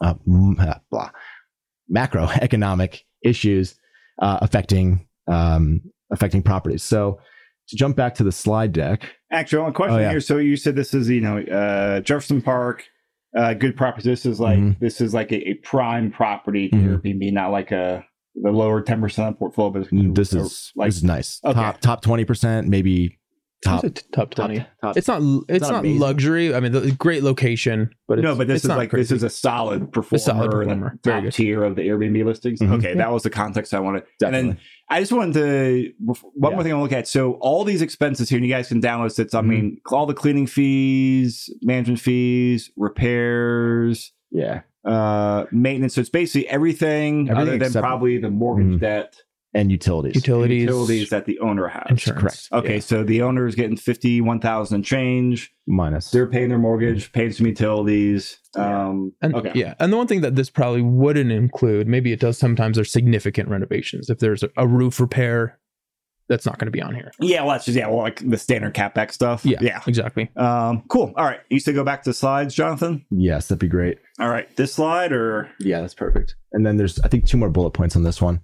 [0.00, 0.14] uh,
[0.90, 1.10] blah,
[1.94, 3.74] macroeconomic issues
[4.22, 6.82] uh, affecting um, affecting properties.
[6.82, 7.20] So
[7.68, 10.10] to jump back to the slide deck, Actually, one question Oh, yeah.
[10.10, 10.20] here.
[10.20, 12.84] So you said this is, you know, uh, Jefferson Park,
[13.36, 14.08] uh, good property.
[14.08, 14.78] This is like Mhm.
[14.78, 17.02] this is like a, a prime property to Mhm.
[17.02, 18.04] Airbnb, not like a
[18.42, 19.82] the lower ten percent of portfolio.
[19.82, 21.40] But Mm, this is like this is nice.
[21.44, 21.54] Okay.
[21.54, 23.18] Top top twenty percent, maybe
[23.64, 24.64] top It's top 20.
[24.80, 26.54] top- It's not it's, not not, luxury.
[26.54, 29.02] I mean, the great location, but it's, no, but this it's is like crazy.
[29.14, 30.98] this is a solid performer, solid in the performer.
[31.02, 31.32] Top good.
[31.32, 32.60] tier of the Airbnb listings.
[32.60, 32.78] Mhm.
[32.78, 34.04] Okay, that was the context I wanted.
[34.20, 34.50] Definitely.
[34.50, 36.16] And then I just wanted to one
[36.52, 36.56] Yeah.
[36.56, 37.08] more thing I look at.
[37.08, 39.34] So all these expenses here, and you guys can download this.
[39.34, 39.46] I Mhm.
[39.48, 45.94] mean, all the cleaning fees, management fees, repairs, yeah, uh, maintenance.
[45.94, 48.80] So it's basically everything, Everything other than probably the mortgage Mhm.
[48.80, 49.14] debt,
[49.54, 50.14] and utilities.
[50.14, 51.86] utilities, utilities that the owner has.
[51.90, 52.48] insurance.
[52.48, 52.64] correct.
[52.64, 52.80] Okay, Yeah.
[52.80, 55.50] so the owner is getting fifty one thousand change.
[55.66, 56.10] minus.
[56.10, 58.38] They're paying their mortgage, paying some utilities.
[58.56, 62.20] Um, And okay, yeah, and the one thing that this probably wouldn't include, maybe it
[62.20, 64.08] does sometimes, are significant renovations.
[64.10, 65.58] If there's a, a roof repair,
[66.28, 67.10] that's not going to be on here.
[67.20, 69.44] Yeah, well, that's just yeah, well, like the standard capex stuff.
[69.44, 69.80] Yeah, yeah.
[69.86, 70.30] exactly.
[70.36, 71.12] Um, cool.
[71.16, 73.04] All right, you used to go back to slides, Jonathan.
[73.10, 73.98] yes, that'd be great.
[74.20, 76.34] All right, this slide or Yeah, that's perfect.
[76.52, 78.40] And then there's I think two more bullet points on this one.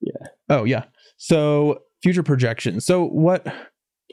[0.00, 0.26] Yeah.
[0.48, 0.84] Oh yeah.
[1.16, 2.84] So future projections.
[2.84, 3.46] So what?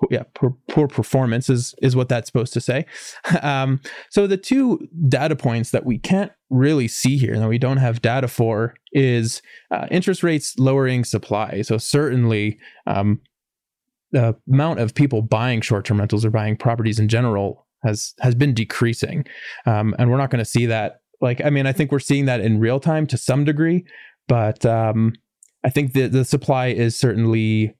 [0.09, 2.85] Yeah, poor, poor performance is is what that's supposed to say.
[3.41, 7.77] Um, so the two data points that we can't really see here, that we don't
[7.77, 11.61] have data for, is uh, interest rates lowering supply.
[11.61, 13.21] So certainly, um,
[14.11, 18.35] the amount of people buying short term rentals or buying properties in general has has
[18.35, 19.25] been decreasing,
[19.65, 21.01] um, and we're not going to see that.
[21.21, 23.85] Like, I mean, I think we're seeing that in real time to some degree,
[24.27, 25.13] but um,
[25.63, 27.75] I think the the supply is certainly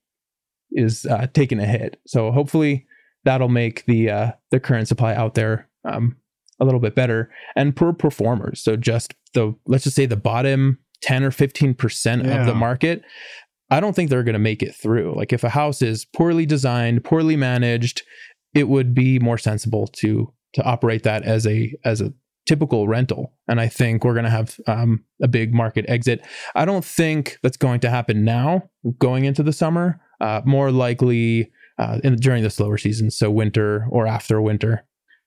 [0.71, 1.99] is uh, taking a hit.
[2.05, 2.85] So hopefully
[3.23, 6.17] that'll make the uh, the current supply out there um,
[6.59, 8.61] a little bit better and per performers.
[8.61, 13.03] So just the let's just say the bottom ten or fifteen percent of the market.
[13.69, 15.15] I don't think they're going to make it through.
[15.15, 18.03] Like if a house is poorly designed, poorly managed,
[18.53, 22.13] it would be more sensible to to operate that as a as a
[22.45, 23.33] typical rental.
[23.47, 26.23] And I think we're going to have um, a big market exit.
[26.53, 29.99] I don't think that's going to happen now, going into the summer.
[30.21, 34.85] Uh, more likely uh, in, during the slower season, so winter or after winter.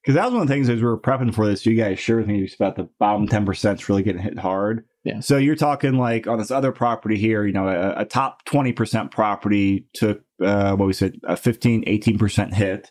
[0.09, 1.67] Because that was one of the things as we were prepping for this.
[1.67, 4.87] You guys shared with me about the bottom ten percent is really getting hit hard.
[5.05, 5.21] Yeah.
[5.21, 8.73] So you're talking like on this other property here, you know, a, a top twenty
[8.73, 12.91] percent property took uh, what we said a 15, 18 percent hit.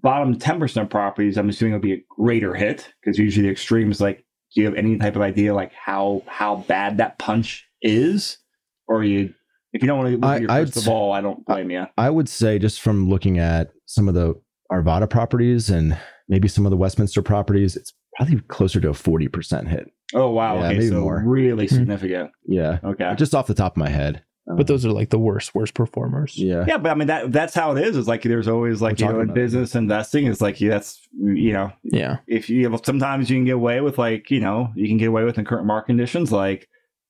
[0.00, 4.00] Bottom ten percent properties, I'm assuming will be a greater hit because usually the extremes
[4.00, 4.24] like.
[4.54, 8.38] Do you have any type of idea like how how bad that punch is?
[8.86, 9.34] or you
[9.72, 11.70] if you don't want to look I- at your I'd crystal ball, I don't blame
[11.70, 11.86] you.
[11.98, 14.40] I would say just from looking at some of the
[14.72, 15.98] Arvada properties and
[16.28, 19.90] maybe some of the Westminster properties, it's probably closer to a 40% hit.
[20.14, 21.22] Oh wow, Yeah, okay, maybe so more.
[21.24, 21.74] really Hmm.
[21.74, 22.30] significant.
[22.46, 22.78] Yeah.
[22.84, 24.22] Okay, Just off the top of my head.
[24.50, 26.32] But those are like the worst, worst performers.
[26.38, 26.64] yeah.
[26.66, 27.98] yeah, but I mean that that's how it is.
[27.98, 29.42] It's like there's always like We're you know in about it.
[29.42, 32.16] business investing, it's like yeah, that's you know Yeah.
[32.26, 35.08] if you have, sometimes you can get away with like you know you can get
[35.10, 36.66] away with in current market conditions like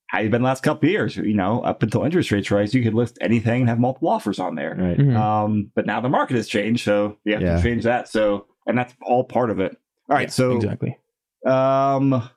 [0.07, 2.73] how you've been the last couple of years you know up until interest rates rise
[2.73, 4.97] you could list anything and have multiple offers on there Right.
[4.97, 5.15] Mhm.
[5.15, 7.55] um but now the market has changed so you have Yeah.
[7.55, 9.71] to change that so and that's all part of it
[10.09, 10.97] all right Yeah, so exactly.
[11.45, 12.29] um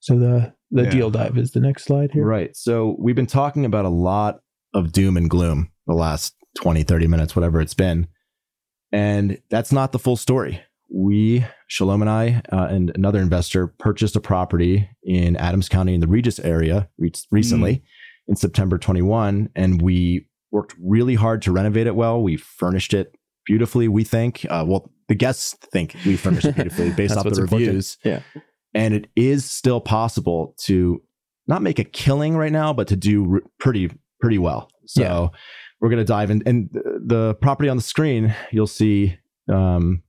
[0.00, 0.90] So the the Yeah.
[0.90, 2.24] deal dive is the next slide here.
[2.24, 2.54] Right.
[2.56, 4.40] So we've been talking about a lot
[4.74, 8.08] of doom and gloom the last 20, 30 minutes, whatever it's been.
[8.92, 10.60] And that's not the full story.
[10.92, 16.00] We, Shalom and I, uh, and another investor purchased a property in Adams County in
[16.00, 17.82] the Regis area re- recently
[18.28, 19.50] in September 21.
[19.54, 22.20] And we worked really hard to renovate it well.
[22.22, 23.14] We furnished it
[23.46, 24.44] beautifully, we think.
[24.50, 27.50] Uh, well, the guests think we furnished beautifully based off the important.
[27.52, 27.98] reviews.
[28.04, 28.20] Yeah.
[28.74, 31.00] And it is still possible to
[31.46, 34.68] not make a killing right now, but to do r- pretty pretty well.
[34.86, 35.28] So Yeah.
[35.80, 39.16] we're gonna dive in, and th- the property on the screen you'll see.
[39.48, 40.02] Um,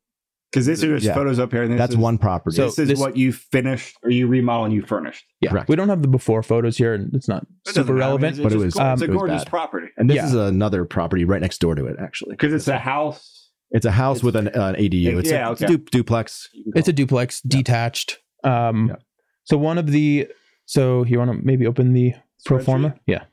[0.51, 1.13] because this is just Yeah.
[1.13, 2.55] photos up here and this that's is, one property.
[2.55, 5.51] So- this is this- what you finished or you remodel and you furnished Yeah.
[5.51, 5.69] Correct.
[5.69, 7.91] We don't have the before photos here, and it's not It super matter.
[7.91, 8.33] I mean, relevant.
[8.38, 9.49] it's but it was- go- it's um, a it was gorgeous bad.
[9.49, 10.25] property and this yeah.
[10.25, 12.31] is another property right next door to it, actually.
[12.33, 13.33] because it's a house
[13.71, 15.19] It's a house it's- with an, an ADU.
[15.19, 15.75] It's, Yeah, a, it's a okay.
[15.75, 16.47] du- duplex.
[16.53, 16.95] You can call It's a it.
[16.95, 18.19] duplex, detached.
[18.45, 18.95] Um, Yeah.
[19.43, 20.27] So one of the
[20.65, 22.13] so you want to maybe open the
[22.45, 22.95] pro forma?
[23.05, 23.23] Yeah.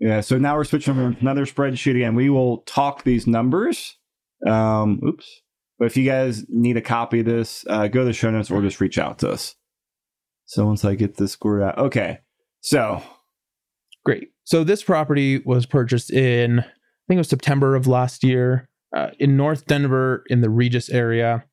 [0.00, 2.14] Yeah, so now we're switching over to another spreadsheet again.
[2.14, 3.96] We will talk these numbers.
[4.46, 5.42] Um, oops.
[5.78, 8.50] But if you guys need a copy of this, uh, go to the show notes
[8.50, 9.54] or just reach out to us.
[10.46, 12.20] So once I get this squared out, okay.
[12.60, 13.02] So
[14.06, 14.28] Great.
[14.44, 16.62] So this property was purchased in, I
[17.08, 21.44] think it was September of last year, uh, in North Denver in the Regis area.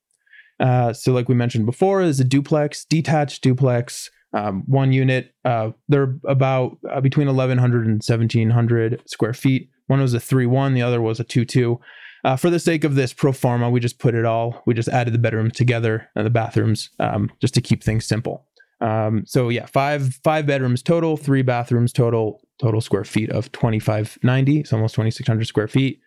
[0.60, 5.34] Uh, so, like we mentioned before, is a duplex, detached duplex, um, one unit.
[5.44, 9.72] Uh, they're about uh, between 1,100 and 1,700 square feet.
[9.88, 11.80] One was a 3 1, the other was a 2 2.
[12.24, 14.90] Uh, for the sake of this pro forma, we just put it all, we just
[14.90, 18.46] added the bedrooms together and the bathrooms um, just to keep things simple.
[18.82, 23.80] Um, so yeah, five five bedrooms total, three bathrooms total, total square feet of twenty
[23.80, 24.60] five ninety.
[24.60, 26.00] It's almost twenty six hundred square feet.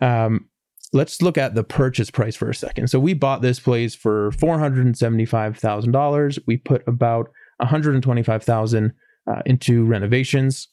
[0.00, 0.48] Um,
[0.92, 2.88] let's look at the purchase price for a second.
[2.88, 6.38] So we bought this place for four hundred and seventy five thousand dollars.
[6.46, 8.92] We put about one hundred and twenty five thousand
[9.28, 10.68] uh, into renovations.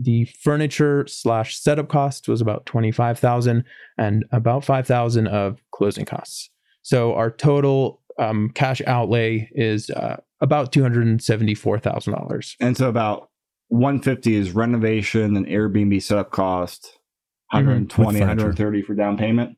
[0.00, 3.64] The furniture slash setup cost was about twenty five thousand,
[3.96, 6.50] and about five thousand of closing costs.
[6.82, 12.12] So our total um, cash outlay is uh, about two hundred and seventy four thousand
[12.14, 12.56] dollars.
[12.60, 13.28] and so about
[13.70, 16.86] 150 is renovation and Airbnb setup cost,
[17.52, 17.58] Mhm.
[17.66, 18.44] 120, With furniture.
[18.46, 19.56] 130 for down payment.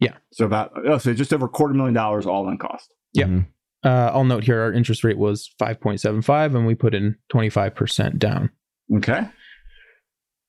[0.00, 0.14] Yeah.
[0.32, 2.94] So about oh, so just over a quarter million dollars all in cost.
[3.14, 3.24] Yeah.
[3.26, 3.46] Mhm.
[3.84, 6.94] Uh, I'll note here our interest rate was five point seven five, and we put
[6.94, 8.50] in twenty five percent down.
[8.96, 9.26] Okay.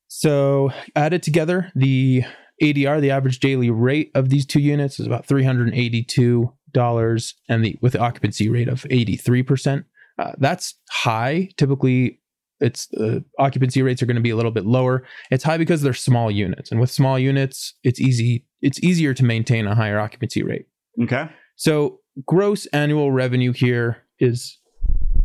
[0.09, 2.23] So added together, the
[2.61, 6.03] ADR, the average daily rate of these two units, is about three hundred and eighty
[6.03, 9.85] two dollars, and the with the occupancy rate of eighty three percent.
[10.17, 11.47] Uh, that's high.
[11.57, 12.19] Typically,
[12.59, 15.05] it's uh, occupancy rates are going to be a little bit lower.
[15.29, 18.45] It's high because they're small units, and with small units, it's easy.
[18.61, 20.65] It's easier to maintain a higher occupancy rate.
[21.03, 21.29] Okay.
[21.55, 24.57] So gross annual revenue here is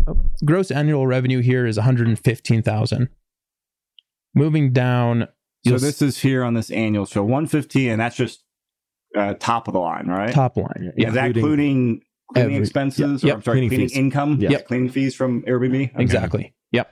[0.07, 3.09] oh, gross annual revenue here is 115,000.
[4.35, 5.29] Moving down,
[5.67, 7.07] So this is here on this annual.
[7.07, 8.43] So 150, and that's just
[9.17, 10.33] uh, top of the line, right?
[10.33, 10.93] top line.
[10.97, 11.09] Yeah.
[11.09, 12.03] Is that including including
[12.35, 13.23] cleaning every- expenses?
[13.23, 14.39] yeah, or, I'm sorry, cleaning cleaning, income?
[14.41, 14.51] Yeah.
[14.51, 14.67] Yep.
[14.67, 15.93] Cleaning fees from Airbnb?
[15.95, 16.03] Okay.
[16.03, 16.55] Exactly.
[16.73, 16.91] Yep.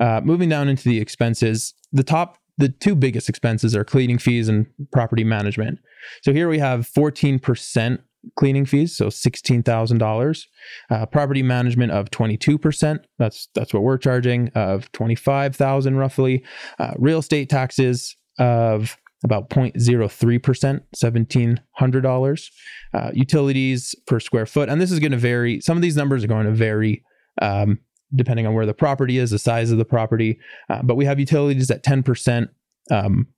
[0.00, 4.48] Uh, moving down into the expenses, the top, the two biggest expenses are cleaning fees
[4.48, 5.78] and property management.
[6.22, 7.98] So here we have 14%
[8.36, 10.46] cleaning fees, so $16,000.
[10.90, 13.00] Uh, property management of 22%.
[13.18, 16.44] That's that's what we're charging of 25,000 roughly.
[16.78, 22.50] Uh, real estate taxes of about 0.03%, $1,700.
[22.94, 24.68] Uh, utilities per square foot.
[24.68, 25.60] And this is going to vary.
[25.60, 27.04] Some of these numbers are going to vary
[27.40, 27.78] um,
[28.14, 30.38] depending on where the property is, the size of the property.
[30.68, 32.48] Uh, but we have utilities at 10%.
[32.90, 33.28] Um,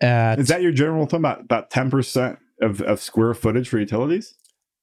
[0.00, 4.34] at, Is that your general thing about about 10% of, of square footage for utilities?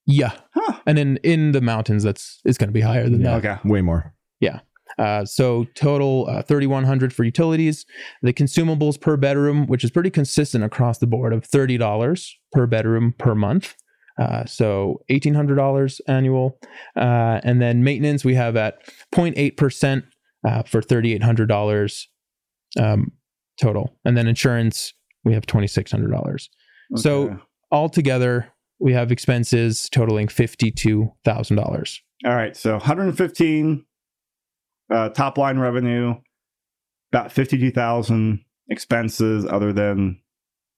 [0.05, 0.32] yeah.
[0.53, 0.80] Huh.
[0.86, 3.39] And in, in the mountains, that's it's going to be higher than Yeah.
[3.39, 3.59] that.
[3.59, 3.69] Okay.
[3.69, 4.13] way more.
[4.39, 4.59] Yeah.
[4.97, 7.86] Uh, so total uh, 3100 for utilities.
[8.21, 13.13] The consumables per bedroom, which is pretty consistent across the board, of $30 per bedroom
[13.17, 13.75] per month.
[14.19, 16.57] Uh, so $1,800 annual.
[16.95, 18.75] Uh, and then maintenance, we have at
[19.13, 20.03] 0.8%
[20.47, 22.03] uh, for $3,800
[22.80, 23.11] um,
[23.61, 26.49] total, and then insurance we have twenty six hundred dollars.
[26.95, 27.36] So Okay.
[27.72, 32.01] Altogether, we have expenses totaling fifty two thousand dollars.
[32.26, 33.86] all right, so 115
[34.93, 36.15] uh, top line revenue,
[37.11, 38.39] about 52,000
[38.70, 40.20] expenses other than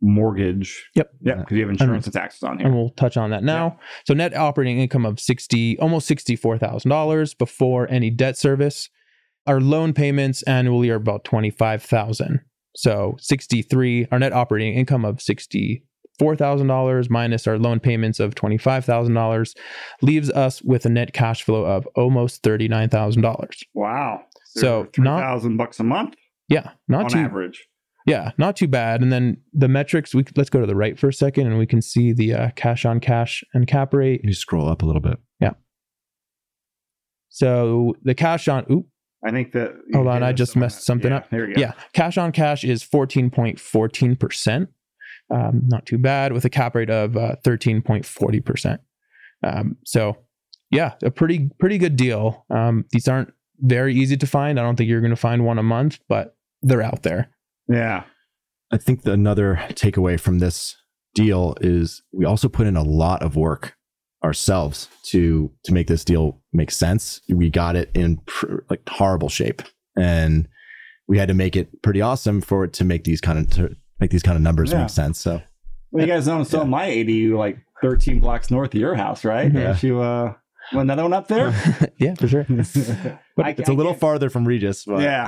[0.02, 0.90] mortgage.
[0.96, 1.12] Yep.
[1.22, 2.68] Yep, because you have insurance and taxes on here.
[2.68, 3.78] and we'll touch on that now.
[4.08, 8.90] So net operating income of sixty, almost sixty-four thousand dollars before any debt service.
[9.46, 12.40] Our loan payments annually are about twenty-five thousand.
[12.76, 14.08] So sixty-three.
[14.12, 15.86] Our net operating income of sixty-four
[16.20, 19.55] thousand dollars minus our loan payments of twenty-five thousand dollars
[20.01, 23.63] leaves us with a net cash flow of almost thirty-nine thousand dollars.
[23.74, 24.22] Wow.
[24.45, 26.15] So not- 3,000 bucks a month
[26.49, 27.67] Yeah, not on too average.
[28.07, 29.01] yeah, not too bad.
[29.01, 30.13] And then the metrics.
[30.15, 32.49] We let's go to the right for a second, and we can see the uh,
[32.55, 34.22] cash on cash and cap rate.
[34.24, 35.17] You scroll up a little bit.
[35.39, 35.51] Yeah.
[37.30, 38.65] So the cash on.
[38.72, 38.88] Oop,
[39.24, 39.74] I think that.
[39.93, 41.30] Hold on, I just messed something Yeah, up.
[41.30, 41.61] There you go.
[41.61, 44.67] Yeah, cash on cash is 14.14%.
[45.32, 48.80] Um, not too bad with a cap rate of uh, 13.40%.
[49.43, 50.17] Um, so,
[50.71, 52.45] yeah, a pretty pretty good deal.
[52.49, 54.59] Um, these aren't very easy to find.
[54.59, 57.30] I don't think you're going to find one a month, but they're out there.
[57.67, 58.03] Yeah.
[58.71, 60.75] I think the, another takeaway from this
[61.15, 63.75] deal is we also put in a lot of work
[64.23, 67.21] ourselves to to make this deal make sense.
[67.30, 69.61] We got it in pr- like horrible shape,
[69.97, 70.47] and
[71.07, 73.75] we had to make it pretty awesome for it to make these kind of to
[74.00, 74.82] make these kind of numbers Yeah.
[74.82, 75.20] make sense.
[75.20, 75.41] So
[75.91, 78.95] Well, you guys know I'm still in my ADU, like 13 blocks north of your
[78.95, 79.52] house, right?
[79.54, 79.64] Yeah.
[79.64, 80.34] Don't you uh,
[80.74, 81.54] want another one up there?
[81.97, 82.43] yeah, for sure.
[82.50, 84.86] but I- it's a I little can't- farther from Regis.
[84.86, 85.26] But Yeah,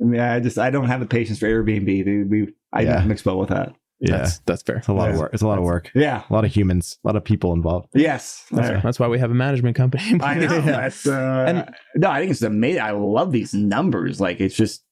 [0.00, 2.04] I mean, I just I don't have the patience for Airbnb.
[2.04, 2.30] Dude.
[2.30, 3.02] We I Yeah.
[3.04, 3.74] mix well with that.
[4.00, 4.76] yeah, That's that's fair.
[4.76, 5.30] it's a lot of work.
[5.32, 5.90] It's a lot of work.
[5.94, 6.22] Yeah.
[6.28, 7.88] A lot of humans, a lot of people involved.
[7.94, 8.44] Yes.
[8.52, 8.80] That's, There.
[8.80, 10.04] that's why we have a management company.
[10.22, 10.54] I know.
[10.54, 10.60] Yeah.
[10.60, 12.82] That's, uh, And- no, I think it's amazing.
[12.82, 14.20] I love these numbers.
[14.20, 14.84] Like it's just,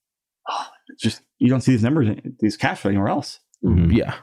[0.48, 2.08] oh, it's just you don't see these numbers,
[2.40, 3.40] these cash flow anywhere else.
[3.64, 3.94] Mhm.
[3.96, 4.14] yeah.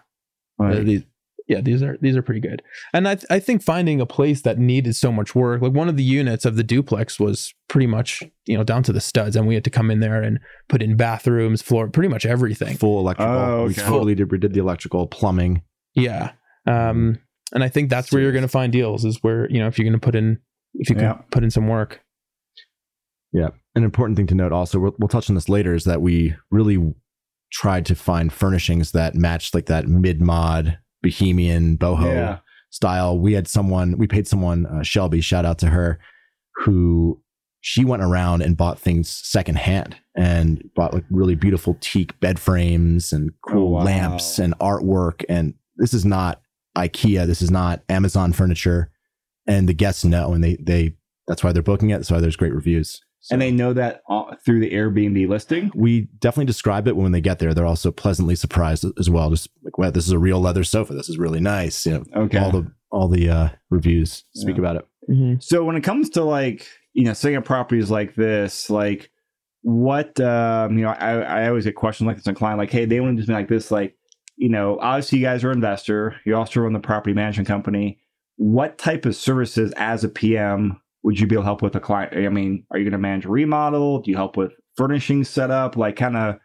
[0.59, 1.03] Like, Uh, these,
[1.47, 2.61] yeah, these are these are pretty good.
[2.93, 5.89] And I th- I think finding a place that needed so much work, like one
[5.89, 9.35] of the units of the duplex was pretty much you know down to the studs,
[9.35, 10.39] and we had to come in there and
[10.69, 12.77] put in bathrooms, floor, pretty much everything.
[12.77, 13.33] Full electrical.
[13.33, 13.81] Oh, We okay.
[13.81, 14.31] totally did.
[14.31, 15.63] We did the electrical, plumbing.
[15.95, 16.31] Yeah.
[16.65, 17.19] Um,
[17.53, 19.77] and I think that's where you're going to find deals is where you know if
[19.77, 20.39] you're going to put in
[20.75, 21.13] if you can Yeah.
[21.31, 21.99] put in some work.
[23.31, 23.49] Yeah.
[23.75, 26.35] An important thing to note also, we'll, we'll touch on this later, is that we
[26.51, 26.93] really
[27.53, 32.39] tried to find furnishings that matched like that mid mod, bohemian, boho yeah.
[32.71, 33.17] style.
[33.17, 35.99] We had someone, we paid someone, uh, Shelby, shout out to her,
[36.55, 37.21] who
[37.61, 43.13] she went around and bought things secondhand and bought like really beautiful teak bed frames
[43.13, 43.83] and cool Oh, wow.
[43.83, 45.23] lamps and artwork.
[45.29, 46.41] And this is not
[46.75, 47.25] IKEA.
[47.27, 48.91] This is not Amazon furniture.
[49.47, 50.95] And the guests know, and they, they,
[51.27, 51.97] that's why they're booking it.
[51.97, 52.99] That's why there's great reviews.
[53.23, 55.71] So- And they know that uh, through the Airbnb listing.
[55.73, 57.53] we definitely describe it when they get there.
[57.53, 59.29] They're also pleasantly surprised as well.
[59.29, 60.93] Just like, wow, this is a real leather sofa.
[60.93, 61.85] This is really nice.
[61.85, 62.37] You know, Okay.
[62.37, 64.61] all the all the uh, reviews speak Yeah.
[64.61, 64.87] about it.
[65.09, 65.39] Mm-hmm.
[65.39, 69.09] So when it comes to like you know setting up properties like this, like
[69.61, 72.83] what um, you know, I, I always get questions like this on client, like, hey,
[72.85, 73.95] they want to do something like this, like
[74.35, 77.99] you know, obviously you guys are an investor, you also run the property management company.
[78.35, 81.79] What type of services as a PM would you be able to help with a
[81.79, 82.15] client?
[82.15, 83.99] I mean, are you going to manage a remodel?
[84.01, 85.75] Do you help with furnishing setup?
[85.75, 86.35] Like, kind of,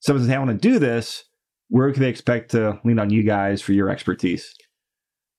[0.00, 1.24] someone says, hey, I want to do this.
[1.68, 4.54] Where can they expect to lean on you guys for your expertise?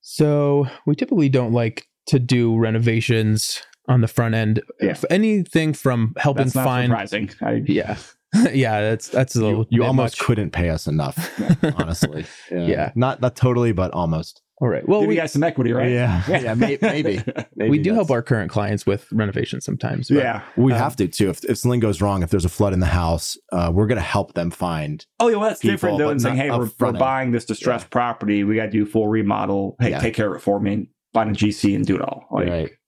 [0.01, 4.61] So we typically don't like to do renovations on the front end.
[4.81, 4.91] Yeah.
[4.91, 7.29] If anything from helping That's not find surprising.
[7.41, 7.97] I, Yeah.
[8.51, 10.25] yeah, that's that's a little You, you almost much.
[10.25, 11.39] couldn't pay us enough,
[11.77, 12.25] honestly.
[12.51, 12.91] Yeah.
[12.93, 14.41] not not totally, but almost.
[14.61, 14.87] All right.
[14.87, 15.91] Well, Give we, got some equity, right?
[15.91, 17.21] Yeah, yeah, may- maybe.
[17.57, 20.07] Maybe we do help our current clients with renovations sometimes.
[20.07, 20.43] but- yeah.
[20.55, 21.29] We um, have to too.
[21.29, 23.97] If, if something goes wrong, if there's a flood in the house, uh, we're going
[23.97, 25.05] to help them find.
[25.19, 27.43] Oh, yeah, well, that's people, different though but than saying, hey, we're, we're buying this
[27.43, 28.45] distressed property.
[28.45, 29.75] We got to do full remodel.
[29.79, 29.99] Hey, Yeah.
[29.99, 30.89] take care of it for me.
[31.13, 32.25] Find a GC and do it all.
[32.31, 32.79] Like,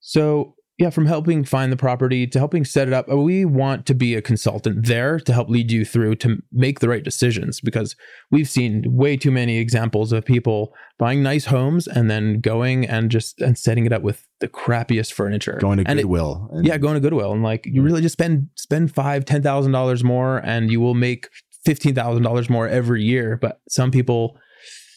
[0.00, 3.86] So yeah, from helping find the property to helping set it up, uh, we want
[3.86, 7.60] to be a consultant there to help lead you through to make the right decisions
[7.60, 7.94] because
[8.30, 13.10] we've seen way too many examples of people buying nice homes and then going and
[13.10, 15.58] just and setting it up with the crappiest furniture.
[15.60, 16.48] Going to And it- Goodwill.
[16.52, 19.72] and- yeah, going to Goodwill and like you really just spend spend five ten thousand
[19.72, 21.28] dollars more and you will make
[21.64, 23.38] fifteen thousand dollars more every year.
[23.40, 24.36] But some people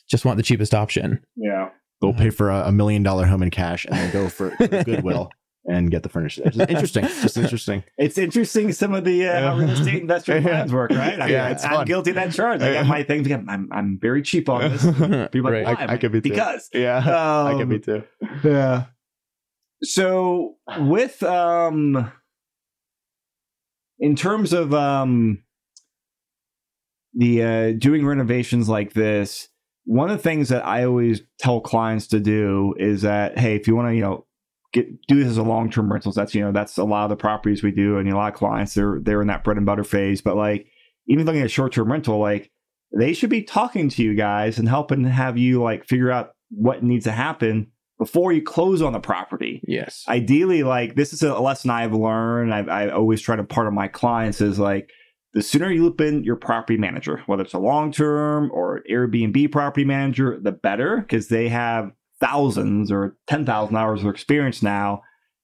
[0.09, 1.19] just want the cheapest option.
[1.35, 1.69] yeah.
[2.01, 4.67] They'll pay for a, a million dollar home in cash and then go for, for
[4.83, 5.29] Goodwill
[5.67, 6.43] and get the furniture.
[6.45, 7.03] It's just interesting.
[7.03, 7.83] Just interesting.
[7.97, 11.15] It's interesting some of the uh, how real estate investor plans work, right?
[11.19, 11.85] I mean, Yeah, it's I'm fun.
[11.87, 12.61] guilty of that charge.
[12.61, 13.31] I got my things.
[13.31, 14.83] I'm, I'm very cheap on this.
[15.31, 15.65] People are Right.
[15.65, 15.85] like, why?
[15.85, 16.29] I- I could be too.
[16.29, 16.69] because.
[16.73, 16.97] Yeah.
[16.97, 18.03] Um, too.
[18.43, 18.85] Yeah.
[19.83, 22.11] So with um
[23.99, 25.43] in terms of um
[27.13, 29.47] the uh, doing renovations like this,
[29.85, 33.67] one of the things that I always tell clients to do is that hey, if
[33.67, 34.25] you want to, you know,
[34.75, 37.09] get do this as a long term rentals, that's you know that's a lot of
[37.09, 39.65] the properties we do, and a lot of clients they're they're in that bread and
[39.65, 40.21] butter phase.
[40.21, 40.67] But like
[41.07, 42.51] even looking at short term rental, like
[42.95, 46.83] they should be talking to you guys and helping have you like figure out what
[46.83, 49.61] needs to happen before you close on the property.
[49.65, 50.03] Yes.
[50.07, 52.53] Ideally, like this is a lesson I've learned.
[52.53, 54.91] I've, I always try to part of my clients is like
[55.33, 59.51] the sooner you loop in your property manager, whether it's a long term or Airbnb
[59.51, 65.01] property manager, the better because they have thousands or 10,000 hours of experience now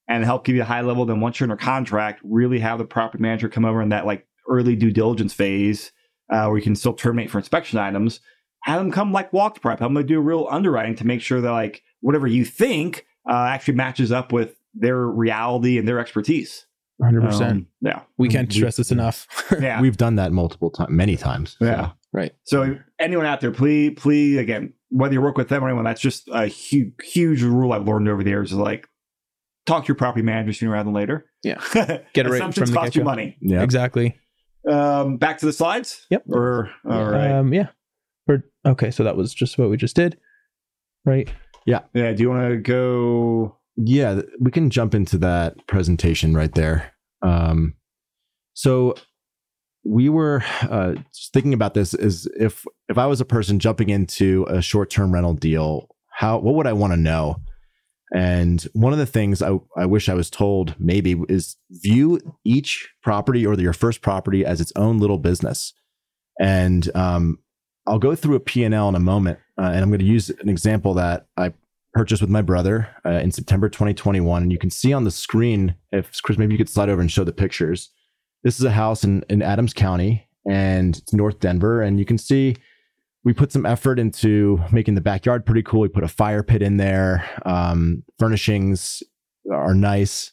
[0.08, 1.06] and help give you a high level.
[1.06, 4.28] Then once you're under contract, really have the property manager come over in that like
[4.50, 5.92] early due diligence phase
[6.32, 8.20] uh, where you can still terminate for inspection items.
[8.64, 9.82] Have them come like walk the prep.
[9.82, 13.06] I'm going to do a real underwriting to make sure that like whatever you think
[13.30, 16.66] uh, actually matches up with their reality and their expertise.
[17.02, 17.42] 100%.
[17.42, 18.02] Um, yeah.
[18.18, 19.28] we can't we- stress this enough.
[19.60, 19.82] Yeah.
[19.82, 21.56] We've done that multiple times, many times.
[21.60, 21.92] So, Yeah.
[22.14, 22.34] right.
[22.44, 26.02] So anyone out there, please, please, again, whether you work with them or anyone, that's
[26.02, 28.52] just a huge, huge rule I've learned over the years.
[28.52, 28.88] Is like
[29.66, 31.26] talk to your property manager sooner rather than later.
[31.44, 31.60] Yeah.
[31.74, 33.10] Get it right Assumptions from the cost you get-go.
[33.10, 33.38] money.
[33.42, 33.64] yeah.
[33.64, 34.18] Exactly.
[34.70, 36.06] Um, back to the slides.
[36.12, 36.24] Yep.
[36.30, 37.32] Or all right.
[37.32, 37.70] Um, yeah.
[38.28, 38.92] Or, okay.
[38.92, 40.18] So that was just what we just did.
[41.06, 41.32] Right.
[41.66, 41.80] yeah.
[41.94, 42.12] Yeah.
[42.12, 43.58] Do you want to go?
[43.78, 46.92] Yeah, we can jump into that presentation right there.
[47.24, 47.76] Um,
[48.54, 48.96] so
[49.84, 50.96] we were uh,
[51.34, 55.14] thinking about this is if if I was a person jumping into a short term
[55.14, 57.38] rental deal, how what would I want to know?
[58.14, 62.90] And one of the things I, I wish I was told maybe is view each
[63.02, 65.74] property or your first property as its own little business.
[66.40, 67.40] And um,
[67.88, 70.50] I'll go through a P&L in a moment, uh, and I'm going to use an
[70.50, 71.54] example that I
[71.94, 74.44] purchased with my brother uh, in September 2021.
[74.44, 77.12] And you can see on the screen, if Chris, maybe you could slide over and
[77.12, 77.92] show the pictures.
[78.44, 81.82] This is a house in, in Adams County and it's North Denver.
[81.82, 82.56] And you can see
[83.24, 85.82] we put some effort into making the backyard pretty cool.
[85.82, 87.30] We put a fire pit in there.
[87.46, 89.04] Um, furnishings
[89.52, 90.32] are nice.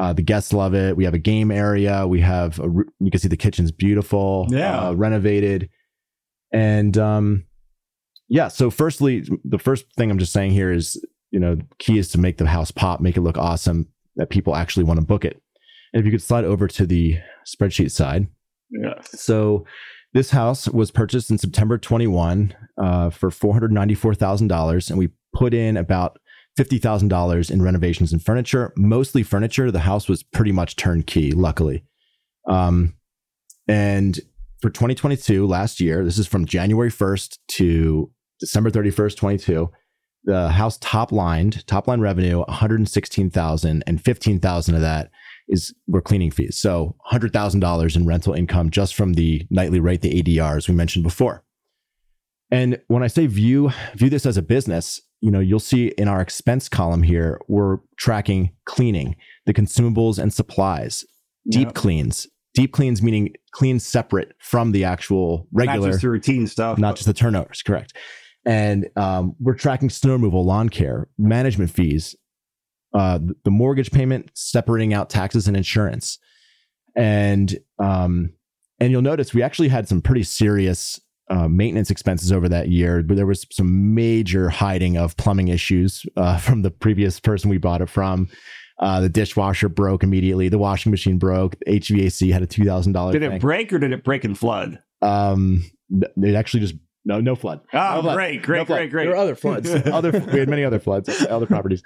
[0.00, 0.96] Uh, the guests love it.
[0.96, 2.06] We have a game area.
[2.06, 2.64] We have, a,
[2.98, 4.88] you can see the kitchen's beautiful, Yeah.
[4.88, 5.68] uh, renovated.
[6.52, 7.44] And um,
[8.28, 10.96] yeah, so firstly, the first thing I'm just saying here is,
[11.30, 13.86] you know, key is to make the house pop, make it look awesome,
[14.16, 15.40] that people actually want to book it.
[15.92, 18.28] And if you could slide over to the spreadsheet side.
[18.70, 19.00] Yeah.
[19.04, 19.64] So
[20.12, 24.90] this house was purchased in September 21 uh, for $494,000.
[24.90, 26.18] And we put in about
[26.58, 29.70] $50,000 in renovations and furniture, mostly furniture.
[29.70, 31.84] The house was pretty much turnkey, luckily.
[32.48, 32.94] Um,
[33.66, 34.20] and
[34.60, 39.70] for 2022, last year, this is from January 1st to December 31st, 22.
[40.24, 45.10] The house top lined, top line revenue, 116,000 and 15,000 of that
[45.48, 46.56] is we're cleaning fees.
[46.56, 51.44] So $100,000 in rental income just from the nightly rate, the ADRs we mentioned before.
[52.50, 56.08] And when I say view view this as a business, you know, you'll see in
[56.08, 59.16] our expense column here, we're tracking cleaning,
[59.46, 61.04] the consumables and supplies,
[61.50, 61.74] deep Yep.
[61.74, 62.26] cleans.
[62.54, 66.78] Deep cleans meaning clean separate from the actual regular Not just the routine stuff.
[66.78, 67.94] not just the turnovers, correct.
[68.46, 72.14] And um, we're tracking snow removal, lawn care, management fees,
[72.94, 76.18] uh, the mortgage payment, separating out taxes and insurance,
[76.96, 78.32] and um,
[78.78, 83.02] and you'll notice we actually had some pretty serious uh, maintenance expenses over that year.
[83.02, 87.58] But there was some major hiding of plumbing issues uh, from the previous person we
[87.58, 88.28] bought it from.
[88.80, 90.48] Uh, the dishwasher broke immediately.
[90.48, 91.56] The washing machine broke.
[91.60, 93.12] The HVAC had a two thousand dollars.
[93.12, 94.80] did it break or did it break and flood?
[95.02, 96.74] Um, it actually just
[97.04, 97.60] no no flood.
[97.72, 98.16] Oh, No flood.
[98.16, 98.78] great, great, No flood.
[98.78, 99.04] great, great.
[99.04, 99.70] There were other floods.
[99.86, 101.82] other we had many other floods, other properties.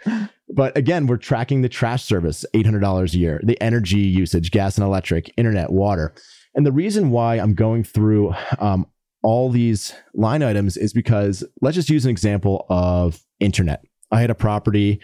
[0.48, 4.50] But again, we're tracking the trash service, eight hundred dollars a year, the energy usage,
[4.50, 6.14] gas and electric, internet, water,
[6.54, 8.86] and the reason why I'm going through um,
[9.22, 13.82] all these line items is because let's just use an example of internet.
[14.10, 15.00] I had a property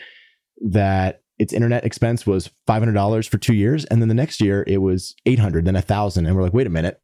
[0.70, 4.40] that its internet expense was five hundred dollars for two years, and then the next
[4.40, 7.00] year it was eight hundred, then a thousand, and we're like, wait a minute.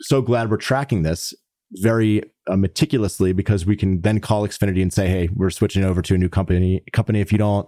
[0.00, 1.32] So glad we're tracking this
[1.72, 6.00] very uh, meticulously because we can then call Xfinity and say, "Hey, we're switching over
[6.02, 6.82] to a new company.
[6.92, 7.66] Company, if you don't,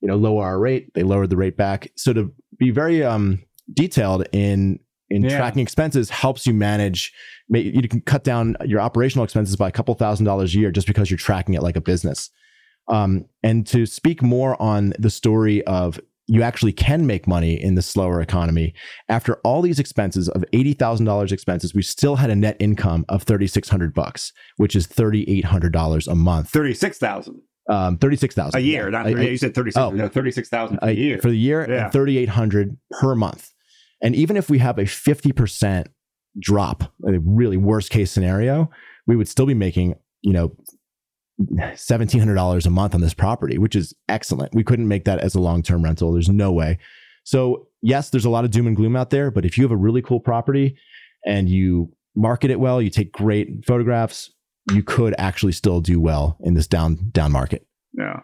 [0.00, 3.42] you know, lower our rate, they lowered the rate back." So to be very um,
[3.74, 4.78] detailed in
[5.10, 5.36] in Yeah.
[5.36, 7.12] tracking expenses helps you manage.
[7.50, 10.70] ma- You can cut down your operational expenses by a couple thousand dollars a year
[10.70, 12.30] just because you're tracking it like a business.
[12.88, 17.74] Um, and to speak more on the story of you actually can make money in
[17.74, 18.74] the slower economy.
[19.08, 23.04] After all these expenses of eighty thousand dollars expenses, we still had a net income
[23.08, 26.50] of thirty six hundred bucks, which is thirty eight hundred dollars a month.
[26.50, 28.90] Thirty-six thousand Um, thirty six thousand a year.
[28.90, 29.78] Not 30, you said thirty-six.
[29.80, 29.90] oh.
[29.90, 31.18] no, thirty-six thousand a year.
[31.18, 31.84] for the year Yeah.
[31.84, 33.50] and 3800 per month
[34.02, 35.86] and even if we have a 50%
[36.38, 38.68] drop, a really worst case scenario,
[39.06, 40.52] we would still be making, you know,
[41.40, 44.54] $1,700 a month on this property, which is excellent.
[44.54, 46.12] We couldn't make that as a long term rental.
[46.12, 46.78] There's no way.
[47.24, 49.72] So, yes, there's a lot of doom and gloom out there, but if you have
[49.72, 50.76] a really cool property
[51.26, 54.30] and you market it well, you take great photographs,
[54.72, 57.66] you could actually still do well in this down down market.
[57.92, 58.20] Yeah.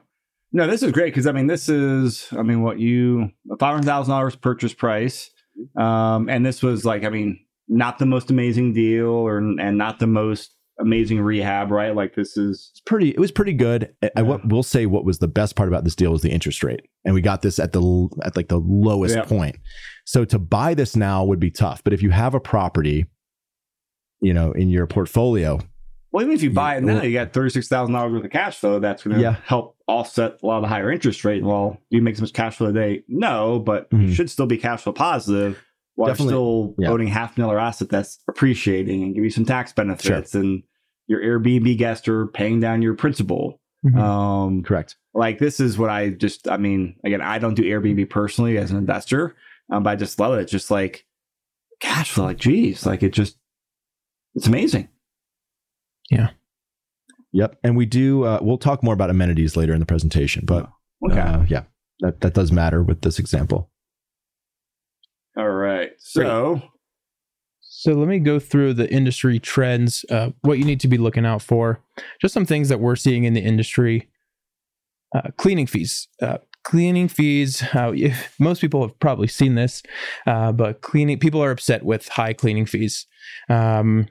[0.52, 3.86] No, this is great because I mean, this is I mean, what you five hundred
[3.86, 5.30] thousand dollars purchase price,
[5.76, 9.98] um, and this was like I mean, not the most amazing deal or and not
[9.98, 11.94] the most amazing rehab, right?
[11.94, 13.10] Like this is It's pretty.
[13.10, 13.94] It was pretty good.
[14.02, 14.38] I, I Yeah.
[14.44, 17.14] will say what was the best part about this deal was the interest rate, and
[17.14, 19.24] we got this at the at like the lowest Yeah.
[19.24, 19.56] point.
[20.06, 21.84] So to buy this now would be tough.
[21.84, 23.06] But if you have a property,
[24.20, 25.60] you know, in your portfolio,
[26.12, 28.30] well, even if you buy it now, you got thirty six thousand dollars worth of
[28.30, 28.80] cash flow.
[28.80, 29.36] That's going to Yeah.
[29.44, 31.44] help offset a lot of the higher interest rate.
[31.44, 33.02] Well, do you make so much cash flow today?
[33.08, 34.12] No, but you Mhm.
[34.12, 35.62] should still be cash flow positive
[35.94, 36.32] while you're Definitely.
[36.32, 36.88] still Yeah.
[36.90, 40.62] owning half dollar asset that's appreciating and give you some tax benefits and
[41.10, 43.60] your Airbnb guests are paying down your principal.
[43.84, 43.98] Mhm.
[43.98, 44.96] Um, correct.
[45.14, 48.70] like this is what I just I mean again I don't do Airbnb personally as
[48.70, 49.34] an investor,
[49.72, 50.42] um, but I just love it.
[50.42, 51.04] It's just like
[51.80, 53.36] cash flow, like geez, like it just
[54.34, 54.88] it's amazing.
[56.10, 56.30] Yeah.
[57.32, 57.58] Yep.
[57.64, 58.24] And we do.
[58.24, 60.68] Uh, we'll talk more about amenities later in the presentation, but
[61.04, 61.62] Okay, uh, yeah,
[62.00, 63.70] that that does matter with this example.
[65.36, 65.90] all right.
[65.98, 66.60] So
[67.80, 71.24] So let me go through the industry trends, uh, what you need to be looking
[71.24, 71.80] out for,
[72.20, 74.06] just some things that we're seeing in the industry.
[75.14, 76.06] Uh, cleaning fees.
[76.20, 77.64] Uh, cleaning fees.
[77.72, 79.82] If, most people have probably seen this,
[80.26, 83.06] uh, but cleaning people are upset with high cleaning fees.
[83.48, 84.08] Um,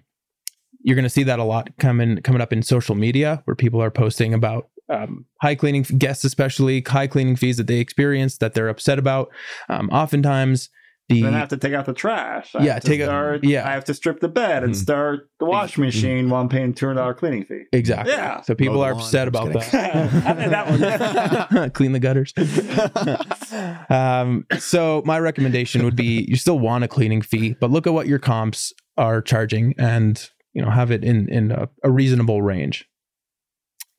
[0.82, 3.84] you're going to see that a lot coming coming up in social media, where people
[3.84, 8.56] are posting about um, high cleaning guests, especially high cleaning fees that they experience that
[8.56, 9.30] they're upset about.
[9.70, 10.72] Um, oftentimes,
[11.10, 12.56] the then I have to take out the trash.
[12.56, 13.68] I Yeah, have to take a- yeah.
[13.68, 14.78] I have to strip the bed and Mhm.
[14.78, 17.64] start the washing machine while I'm paying two hundred dollar cleaning fee.
[17.74, 18.14] Exactly.
[18.14, 18.42] Yeah.
[18.42, 19.02] So people Mow are lawn.
[19.02, 20.50] upset about just that.
[20.50, 21.70] That one.
[21.72, 22.34] Clean the gutters.
[23.90, 27.94] um, so my recommendation would be you still want a cleaning fee, but look at
[27.94, 32.42] what your comps are charging and you know have it in in a, a reasonable
[32.42, 32.88] range.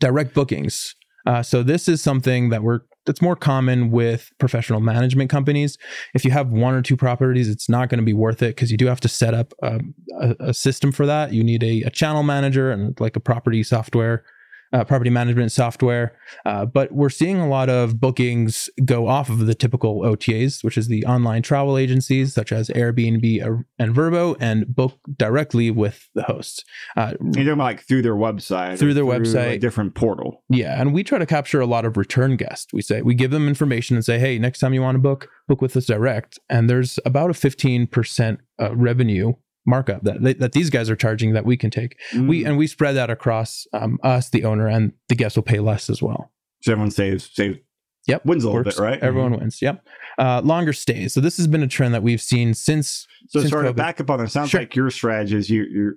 [0.01, 0.95] Direct bookings.
[1.27, 5.79] Uh, so this is something that we're that's more common with professional management companies.
[6.15, 8.71] If you have one or two properties, it's not going to be worth it because
[8.71, 11.33] you do have to set up um, a, a system for that.
[11.33, 14.25] You need a, a channel manager and like a property software,
[14.73, 16.16] uh, property management software.
[16.45, 20.79] Uh, but we're seeing a lot of bookings go off of the typical OTAs, which
[20.79, 26.23] is the online travel agencies such as Airbnb and Vrbo, and book directly with the
[26.23, 26.64] hosts.
[26.97, 29.61] Uh, You're talking about like through their website, Through their a website.
[29.61, 30.43] different portal.
[30.49, 32.73] yeah, and we try to capture a lot of return guests.
[32.73, 35.29] We say we give them information and say, "Hey, next time you want to book,
[35.49, 39.35] book with us direct." And there's about a 15% uh, revenue
[39.67, 41.97] markup that that these guys are charging that we can take.
[42.15, 42.47] We Mm.
[42.49, 45.91] and we spread that across um, us, the owner, and the guests will pay less
[45.91, 46.33] as well.
[46.63, 47.59] so everyone saves saves
[48.07, 48.77] Yep, wins a little works.
[48.77, 48.99] bit, right?
[49.01, 49.61] Everyone wins.
[49.61, 49.87] Yep.
[50.19, 51.13] Uh, longer stays.
[51.13, 53.07] So this has been a trend that we've seen since.
[53.29, 54.31] So since sort of back up on that.
[54.31, 54.61] Sounds Sure.
[54.61, 55.95] like your strategy is you, your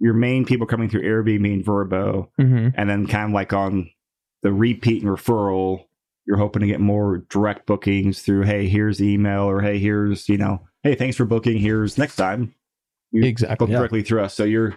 [0.00, 2.72] your main people coming through Airbnb and Vrbo, Mhm.
[2.76, 3.88] and then kind of like on
[4.42, 5.86] the repeat and referral,
[6.26, 8.42] you're hoping to get more direct bookings through.
[8.42, 11.58] Hey, here's email, or hey, here's you know, hey, thanks for booking.
[11.58, 12.54] Here's next time.
[13.10, 13.70] You Exactly.
[13.70, 13.78] Yeah.
[13.78, 14.34] directly through us.
[14.34, 14.76] So you're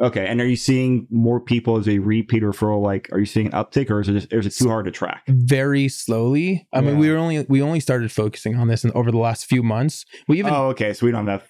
[0.00, 0.26] okay.
[0.26, 2.82] And are you seeing more people as a repeat referral?
[2.82, 4.90] Like, are you seeing an uptick, or is it just, is it too hard to
[4.90, 5.24] track?
[5.28, 6.66] Very slowly.
[6.72, 9.46] I mean, we were only we only started focusing on this in, over the last
[9.46, 10.04] few months.
[10.28, 10.92] We even oh, okay.
[10.92, 11.46] So we don't have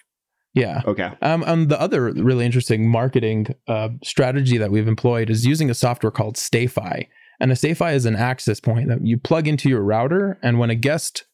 [0.53, 0.81] yeah.
[0.85, 1.11] okay.
[1.21, 5.73] Um, and the other really interesting marketing uh, strategy that we've employed is using a
[5.73, 7.07] software called StayFi.
[7.39, 10.69] And a StayFi is an access point that you plug into your router, and when
[10.69, 11.25] a guest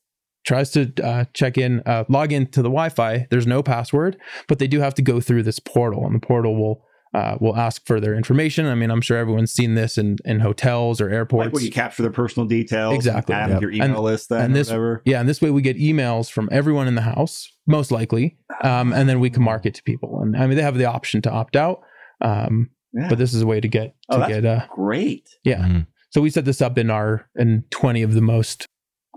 [0.47, 4.17] tries to uh, check in, uh, log into the Wi-Fi, there's no password,
[4.47, 6.83] but they do have to go through this portal, and the portal will
[7.13, 8.65] uh, will ask for their information.
[8.65, 11.45] I mean, I'm sure everyone's seen this in in hotels or airports.
[11.47, 13.33] Like when you capture their personal details, Exactly.
[13.33, 13.61] add Yep.
[13.61, 15.01] your email list, then and or this- whatever.
[15.05, 18.93] Yeah, and this way we get emails from everyone in the house, most likely, um,
[18.93, 20.19] and then we can market to people.
[20.21, 21.79] And I mean, they have the option to opt out,
[22.21, 23.07] um, Yeah.
[23.09, 24.45] but this is a way to get Oh, to that's get.
[24.45, 25.27] Uh, great.
[25.45, 25.87] yeah, Mhm.
[26.11, 28.65] so we set this up in our in twenty of the most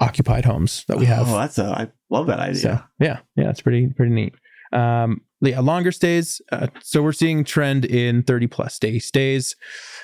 [0.01, 1.29] occupied homes that we have.
[1.29, 1.65] Oh, that's a.
[1.65, 2.61] I love that idea.
[2.61, 4.35] So yeah, yeah, it's pretty pretty neat.
[4.73, 6.41] Um, yeah, longer stays.
[6.51, 9.57] Uh, so we're seeing trend in thirty plus day stays.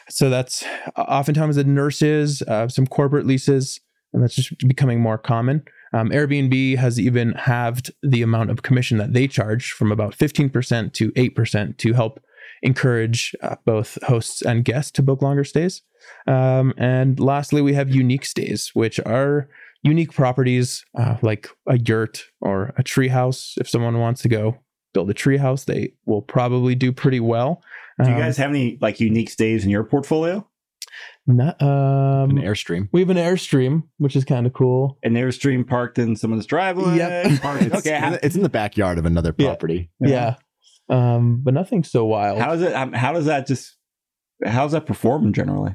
[0.09, 0.65] So that's
[0.97, 3.81] oftentimes the nurses, uh, some corporate leases,
[4.13, 5.65] and that's just becoming more common.
[5.93, 10.51] Um, Airbnb has even halved the amount of commission that they charge from about fifteen
[10.51, 12.21] percent to eight percent to help
[12.63, 15.83] encourage uh, both hosts and guests to book longer stays.
[16.27, 19.49] Um, and lastly, we have unique stays, which are
[19.87, 24.59] unique properties uh, like a yurt or a treehouse if someone wants to go
[24.95, 27.63] build a treehouse, they will probably do pretty well.
[28.03, 30.47] Do you Um, guys have any like unique stays in your portfolio?
[31.27, 32.89] not, um, An airstream.
[32.93, 34.97] we have an airstream, which is kind of cool.
[35.03, 36.97] An airstream parked in someone's driveway.
[36.97, 37.41] Yep.
[37.43, 37.99] Parked, It's, okay.
[37.99, 39.49] How, it's in the backyard of another Yeah.
[39.49, 39.91] property.
[40.01, 40.37] Yeah.
[40.89, 42.39] Um, but nothing so wild.
[42.39, 42.73] how is it?
[42.73, 43.77] um, How does that just?
[44.45, 45.73] How's that perform generally?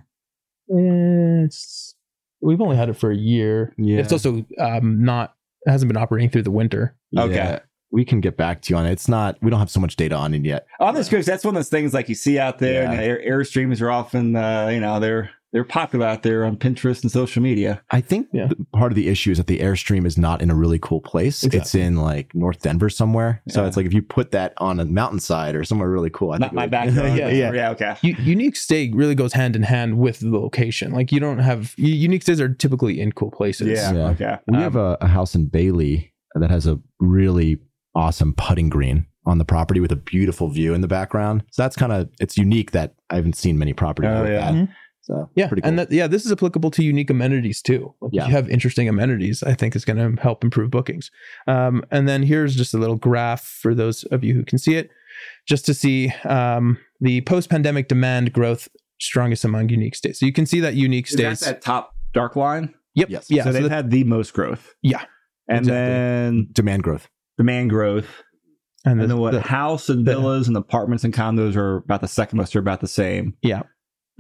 [0.71, 1.95] Eh, it's
[2.41, 3.73] we've only had it for a year.
[3.77, 3.99] Yeah.
[3.99, 5.35] It's also um not
[5.65, 6.95] it hasn't been operating through the winter.
[7.17, 7.35] Okay.
[7.35, 7.59] Yeah.
[7.91, 8.93] We can get back to you on it.
[8.93, 10.65] It's not, we don't have so much data on it yet.
[10.79, 12.83] On this cruise, that's one of those things like you see out there.
[12.83, 12.91] Yeah.
[12.91, 17.01] And air, airstreams are often, uh, you know, they're they're popular out there on Pinterest
[17.01, 17.81] and social media.
[17.91, 18.47] I think Yeah.
[18.73, 21.43] part of the issue is that the Airstream is not in a really cool place.
[21.43, 23.41] It's in like North Denver somewhere.
[23.49, 26.37] So it's like if you put that on a mountainside or somewhere really cool, I
[26.37, 27.11] Not think my would- backyard.
[27.17, 27.69] Yeah, yeah, yeah.
[27.71, 27.95] Okay.
[28.01, 30.93] U- unique stay really goes hand in hand with the location.
[30.93, 33.67] Like you don't have u- unique stays are typically in cool places.
[33.67, 33.91] Yeah.
[33.93, 34.07] Yeah.
[34.11, 34.37] Okay.
[34.47, 37.59] We Um, have a, a house in Bailey that has a really
[37.93, 41.43] awesome putting green on the property with a beautiful view in the background.
[41.51, 44.51] So that's kind of it's unique that I haven't seen many properties Oh, with yeah.
[44.51, 44.53] that.
[44.53, 44.69] Mhm.
[45.03, 45.69] So Yeah, pretty cool.
[45.69, 47.93] and that, yeah, this is applicable to unique amenities too.
[48.01, 48.23] Like Yeah.
[48.23, 51.09] If you have interesting amenities, I think it's going to help improve bookings.
[51.47, 54.75] Um, and then here's just a little graph for those of you who can see
[54.75, 54.89] it,
[55.47, 58.67] just to see um, the post-pandemic demand growth
[58.99, 60.19] strongest among unique states.
[60.19, 62.73] So you can see that unique Is that that top dark line?
[62.93, 63.09] yep.
[63.09, 63.25] Yes.
[63.29, 63.43] Yeah.
[63.43, 64.75] so so they've the- had the most growth.
[64.83, 65.03] Yeah,
[65.47, 65.71] And exactly.
[65.73, 67.07] then demand growth.
[67.37, 68.05] demand growth.
[68.85, 69.31] and, And the- then what?
[69.33, 72.53] the- house and the- villas and apartments and condos are about the second most.
[72.53, 73.33] They're about the same.
[73.41, 73.63] yeah,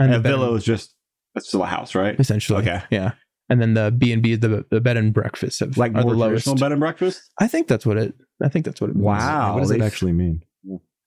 [0.03, 0.95] And, the a villa and- is just
[1.35, 2.19] that's still a house, right?
[2.19, 2.61] essentially.
[2.61, 2.81] Okay.
[2.89, 3.13] Yeah.
[3.49, 6.05] And then the B and B, the the bed and breakfast have, Like are the
[6.05, 6.45] more lowest.
[6.45, 7.21] traditional bed and breakfast.
[7.39, 8.13] I think that's what it.
[8.43, 9.05] I think that's what it means.
[9.05, 9.53] Wow.
[9.55, 10.43] what does it they- actually mean?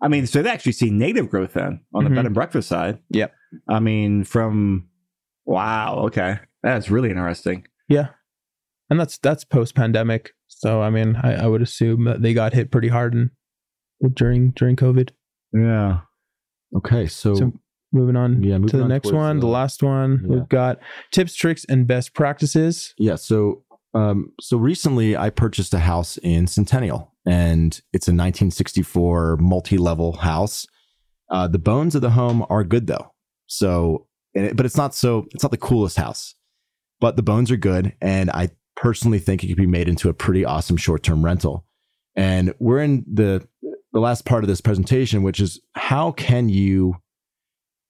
[0.03, 2.15] I mean, so they've actually seen native growth then on the Mhm.
[2.17, 2.99] bed and breakfast side.
[3.11, 3.33] Yep.
[3.69, 4.89] I mean, from
[5.47, 7.67] wow, okay, that's really interesting.
[7.89, 8.09] Yeah.
[8.91, 10.33] And that's that's post pandemic.
[10.49, 13.31] So I mean, I, I would assume that they got hit pretty hard in,
[14.13, 15.11] during during COVID.
[15.55, 16.01] Yeah.
[16.77, 17.53] Okay, so, So
[17.95, 20.29] moving on yeah, moving to the on next one, the last one, yeah.
[20.29, 20.79] we've got
[21.13, 22.95] tips, tricks, and best practices.
[22.99, 23.17] Yeah.
[23.17, 23.63] So,
[23.95, 30.67] um, so recently I purchased a house in Centennial, and it's a 1964 multi-level house.
[31.31, 33.13] Uh, the bones of the home are good though.
[33.47, 35.27] So, it, but it's not so.
[35.33, 36.35] It's not the coolest house,
[37.01, 40.15] but the bones are good, and I personally think it could be made into a
[40.15, 41.65] pretty awesome short-term rental.
[42.17, 43.47] And we're in the
[43.95, 46.97] the last part of this presentation, which is how can you,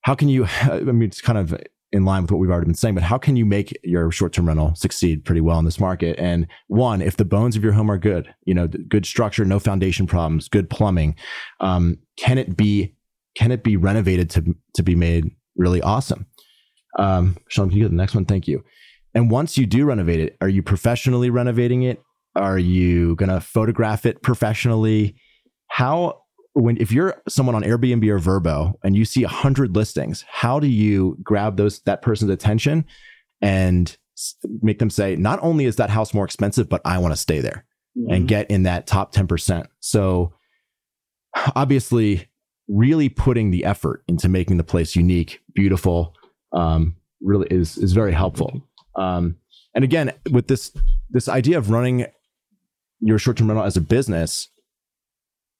[0.04, 0.46] how can you?
[0.62, 1.58] I mean, it's kind of
[1.92, 4.48] in line with what we've already been saying, but how can you make your short-term
[4.48, 6.18] rental succeed pretty well in this market?
[6.18, 9.58] And one, if the bones of your home are good, you know, good structure, no
[9.58, 11.16] foundation problems, good plumbing,
[11.60, 12.94] um, can it be
[13.36, 16.26] can it be renovated to to be made really awesome?
[16.98, 18.24] Um, Sean, can you get the next one?
[18.24, 18.62] Thank you.
[19.14, 22.02] And once you do renovate it, are you professionally renovating it?
[22.36, 25.14] Are you gonna photograph it professionally?
[25.68, 26.23] How
[26.54, 30.58] when if you're someone on Airbnb or Vrbo and you see a hundred listings, how
[30.58, 32.84] do you grab those that person's attention
[33.42, 33.96] and
[34.62, 37.40] make them say, not only is that house more expensive, but I want to stay
[37.40, 37.64] there
[38.08, 39.66] and get in that top 10%.
[39.80, 40.32] So
[41.54, 42.28] obviously
[42.66, 46.14] really putting the effort into making the place unique, beautiful,
[46.52, 48.66] um, really is, is very helpful.
[48.96, 49.36] Um,
[49.74, 50.72] and again, with this,
[51.10, 52.06] this idea of running
[53.00, 54.48] your short-term rental as a business,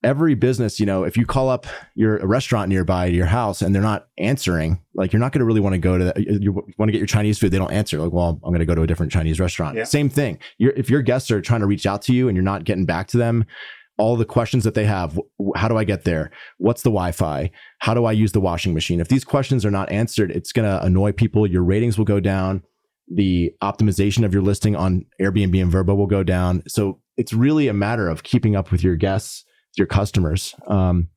[0.04, 3.74] every business, you know, if you call up your a restaurant nearby your house and
[3.74, 6.18] they're not answering, like you're not going to really want to go to that.
[6.18, 7.98] You want to get your Chinese food, they don't answer.
[7.98, 9.76] Like, well, I'm going to go to a different Chinese restaurant.
[9.76, 9.84] Yeah.
[9.84, 10.38] Same thing.
[10.58, 12.84] You're, if your guests are trying to reach out to you and you're not getting
[12.84, 13.46] back to them,
[13.96, 15.18] all the questions that they have,
[15.54, 16.30] how do I get there?
[16.58, 17.50] What's the Wi-Fi?
[17.78, 19.00] How do I use the washing machine?
[19.00, 21.46] If these questions are not answered, it's going to annoy people.
[21.46, 22.62] Your ratings will go down.
[23.12, 26.62] The optimization of your listing on Airbnb and Vrbo will go down.
[26.66, 29.44] So it's really a matter of keeping up with your guests,
[29.76, 30.54] your customers.
[30.66, 31.08] Um,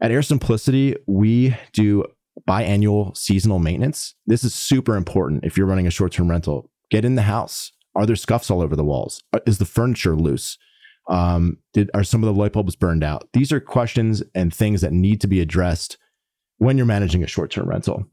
[0.00, 2.04] at Air Simplicity, we do
[2.48, 4.14] biannual seasonal maintenance.
[4.26, 6.70] This is super important if you're running a short-term rental.
[6.90, 7.72] Get in the house.
[7.94, 9.22] Are there scuffs all over the walls?
[9.32, 10.58] Uh, Is the furniture loose?
[11.08, 13.28] Um, did are some of the light bulbs burned out?
[13.32, 15.98] These are questions and things that need to be addressed
[16.58, 18.04] when you're managing a short-term rental.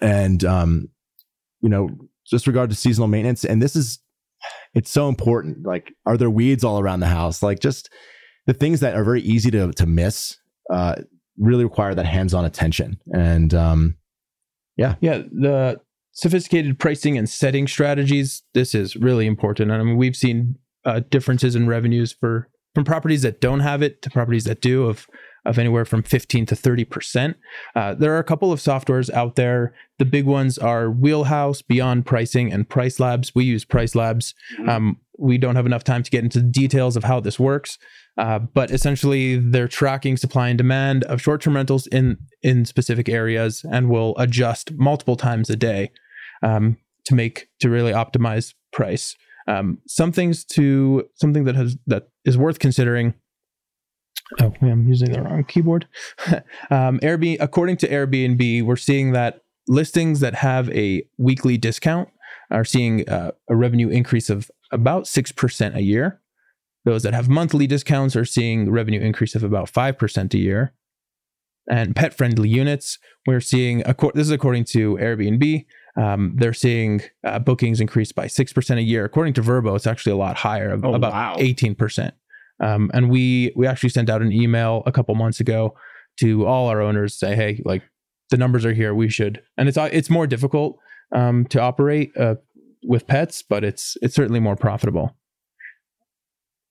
[0.00, 0.88] And um,
[1.60, 1.88] you know,
[2.26, 3.98] just regard to seasonal maintenance, and this is
[4.74, 5.66] it's so important.
[5.66, 7.42] Like, are there weeds all around the house?
[7.42, 7.90] Like, just
[8.50, 10.36] the things that are very easy to to miss
[10.72, 10.96] uh,
[11.38, 13.00] really require that hands-on attention.
[13.14, 13.96] And um,
[15.00, 15.80] Yeah, the
[16.10, 18.42] sophisticated pricing and setting strategies.
[18.52, 19.70] This is really important.
[19.70, 23.82] And I mean, we've seen uh, differences in revenues for from properties that don't have
[23.82, 25.06] it to properties that do of
[25.46, 27.34] of anywhere from 15 to 30%.
[27.74, 29.72] Uh, there are a couple of softwares out there.
[29.98, 33.32] The big ones are Wheelhouse, Beyond Pricing, and Price Labs.
[33.34, 34.34] We use Price Labs.
[34.58, 34.68] Mhm.
[34.68, 37.78] Um, we don't have enough time to get into the details of how this works,
[38.20, 43.64] uh, but essentially they're tracking supply and demand of short-term rentals in in specific areas
[43.72, 45.90] and will adjust multiple times a day
[46.42, 49.16] um, to make to really optimize price.
[49.48, 53.14] Um, some things to something that has that is worth considering.
[54.38, 55.88] Oh, I'm using the wrong keyboard.
[56.70, 62.10] um, Airbnb, according to Airbnb, we're seeing that listings that have a weekly discount
[62.50, 66.19] are seeing uh, a revenue increase of about 6% a year.
[66.84, 70.72] Those that have monthly discounts are seeing revenue increase of about 5% a year.
[71.70, 73.78] And pet friendly units, we're seeing,
[74.14, 75.66] this is according to Airbnb,
[75.96, 79.04] um, they're seeing uh, bookings increase by 6% a year.
[79.04, 81.36] According to Vrbo, it's actually a lot higher, Oh, about wow.
[81.38, 82.12] 18%.
[82.60, 85.74] Um, and we we actually sent out an email a couple months ago
[86.18, 87.82] to all our owners say, hey, like
[88.30, 88.94] the numbers are here.
[88.94, 90.78] We should, and it's it's more difficult
[91.14, 92.34] um, to operate uh,
[92.84, 95.16] with pets, but it's it's certainly more profitable.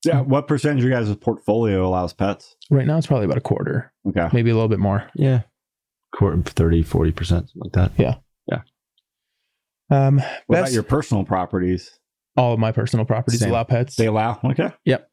[0.06, 0.22] Yeah.
[0.22, 2.56] What percentage of your guys' portfolio allows pets?
[2.70, 4.28] Right now, it's probably about a quarter, Okay.
[4.34, 5.10] maybe a little bit more.
[5.16, 5.41] Yeah.
[6.16, 7.91] Quarter, 30, 40%, something like that.
[7.97, 8.16] Yeah.
[8.47, 8.62] Yeah.
[9.91, 11.91] Um, What about your personal properties?
[12.38, 13.50] all of my personal properties Same.
[13.50, 13.95] allow pets.
[13.97, 14.39] They allow.
[14.45, 14.72] Okay.
[14.86, 15.10] Yep.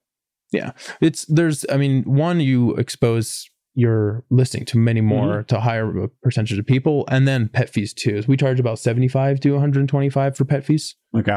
[0.52, 0.72] Yeah.
[1.00, 5.90] It's there's i mean one you expose your listing to many more to higher
[6.22, 10.44] percentage of people and then pet fees too we charge about 75 to 125 for
[10.44, 11.36] pet fees Okay.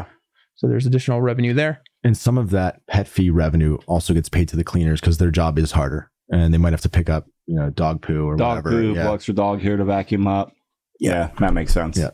[0.54, 4.48] so there's additional revenue there And some of that pet fee revenue also gets paid
[4.48, 7.26] to the cleaners because their job is harder and they might have to pick up,
[7.46, 8.70] you know, dog poo or Dog whatever.
[8.70, 9.12] poop, Yeah.
[9.12, 10.52] extra dog here to vacuum up.
[10.98, 11.96] Yeah, that makes sense.
[11.98, 12.10] Yeah.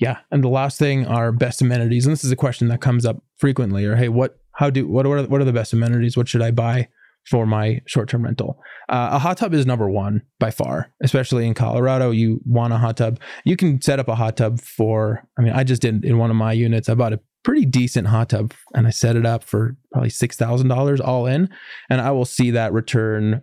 [0.00, 3.04] yeah and the last thing are best amenities and this is a question that comes
[3.04, 6.28] up frequently or hey what how do what are what are the best amenities what
[6.28, 6.86] should i buy
[7.28, 11.52] for my short-term rental uh, a hot tub is number one by far especially in
[11.54, 15.42] colorado you want a hot tub you can set up a hot tub for i
[15.42, 18.28] mean i just did in one of my units i bought a pretty decent hot
[18.30, 21.48] tub and i set it up for probably $6000 all in
[21.88, 23.42] and i will see that return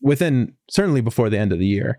[0.00, 1.98] within certainly before the end of the year.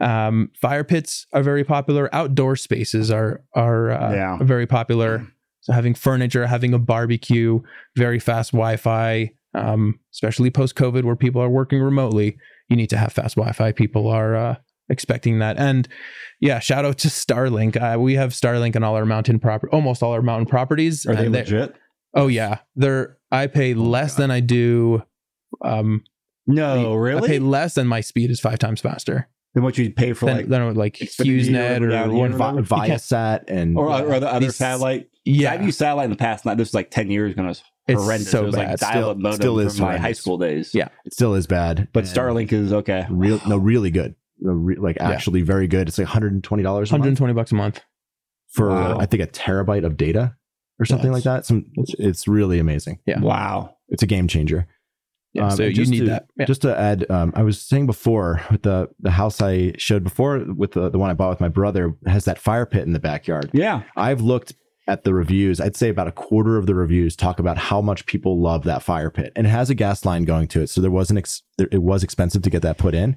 [0.00, 2.12] Um, fire pits are very popular.
[2.12, 4.38] Outdoor spaces are are uh, Yeah.
[4.42, 5.24] very popular.
[5.60, 7.60] So having furniture having a barbecue
[7.96, 12.36] very fast wi-fi um, especially post covid where people are working remotely
[12.68, 13.70] you need to have fast wi-fi.
[13.72, 14.56] People are uh,
[14.88, 15.88] expecting that and
[16.40, 20.02] yeah shout out to starlink uh, we have starlink on all our mountain property almost
[20.02, 21.74] all our mountain properties Are they legit?
[22.14, 24.22] oh yeah they're i pay less God.
[24.24, 25.02] than i do
[25.64, 26.02] um
[26.46, 27.28] No, I really.
[27.28, 30.36] pay less than my speed is five times faster than what you'd pay for than,
[30.36, 32.60] like, than like Xfinity HughesNet or or, down here or Vi- whatever.
[32.60, 35.08] You can't- Viasat and or, or the other These- satellite.
[35.24, 36.44] yeah I've used satellite in the past.
[36.44, 37.40] Not this was like ten years ago.
[37.42, 38.30] and It was It's horrendous.
[38.30, 38.78] so it was like bad.
[38.80, 40.74] dial-up Still- modem still is from my high school days.
[40.74, 40.88] Yeah.
[41.06, 41.88] it still is bad.
[41.92, 43.06] but And Starlink is okay.
[43.08, 44.16] real no really good.
[44.40, 45.10] No, re- like Yeah.
[45.10, 45.88] actually very good.
[45.88, 47.80] It's like $120 a month 120 bucks a month
[48.50, 48.98] for Wow.
[48.98, 50.34] I think a terabyte of data
[50.78, 51.46] or something like that.
[51.46, 52.98] Some it's really amazing.
[53.06, 53.20] Yeah.
[53.20, 53.76] Wow.
[53.88, 54.66] It's a game changer.
[55.32, 56.46] yeah Um, so you need to- that yeah.
[56.46, 60.44] Just to add, um, I was saying before with the the house I showed before
[60.56, 63.00] with the, the one I bought with my brother has that fire pit in the
[63.00, 63.50] backyard.
[63.52, 63.82] Yeah.
[63.96, 64.54] I've looked
[64.86, 65.60] at the reviews.
[65.60, 68.82] I'd say about a quarter of the reviews talk about how much people love that
[68.82, 71.42] fire pit, and it has a gas line going to it, so there wasn't ex-
[71.58, 73.16] it was expensive to get that put in,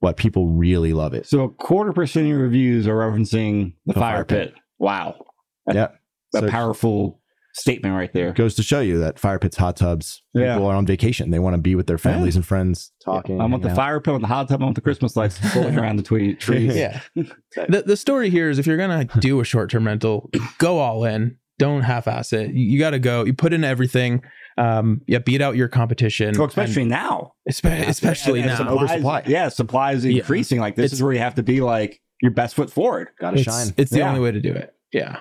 [0.00, 1.26] but people really love it.
[1.26, 4.54] So a quarter percent of your reviews are referencing the, The fire, fire pit.
[4.54, 4.62] pit.
[4.78, 5.14] Wow.
[5.72, 5.88] Yeah,
[6.34, 7.20] A So- powerful
[7.54, 8.32] statement right there.
[8.34, 10.54] goes to show you that fire pits, hot tubs, Yeah.
[10.54, 11.30] people are on vacation.
[11.30, 13.40] They want to be with their families and friends talking.
[13.40, 13.76] I want the out.
[13.76, 16.02] fire pit, I want the hot tub, I want the Christmas lights floating around the
[16.02, 16.76] twee- trees.
[16.76, 20.28] yeah the, the story here is if you're gonna do a short-term rental
[20.58, 24.22] go all in don't half-ass it you, you gotta go you put in everything
[24.58, 27.32] um yeah beat out your competition Well, and especially now.
[27.50, 29.22] espe- especially And- and now supplies- Oversupply.
[29.26, 30.18] Yeah, supply is Yeah.
[30.20, 30.60] increasing.
[30.60, 33.08] Like this It's- is where you have to be like your best foot forward.
[33.20, 33.74] Gotta it's, shine.
[33.76, 34.08] it's the Yeah.
[34.08, 35.18] only way to do it yeah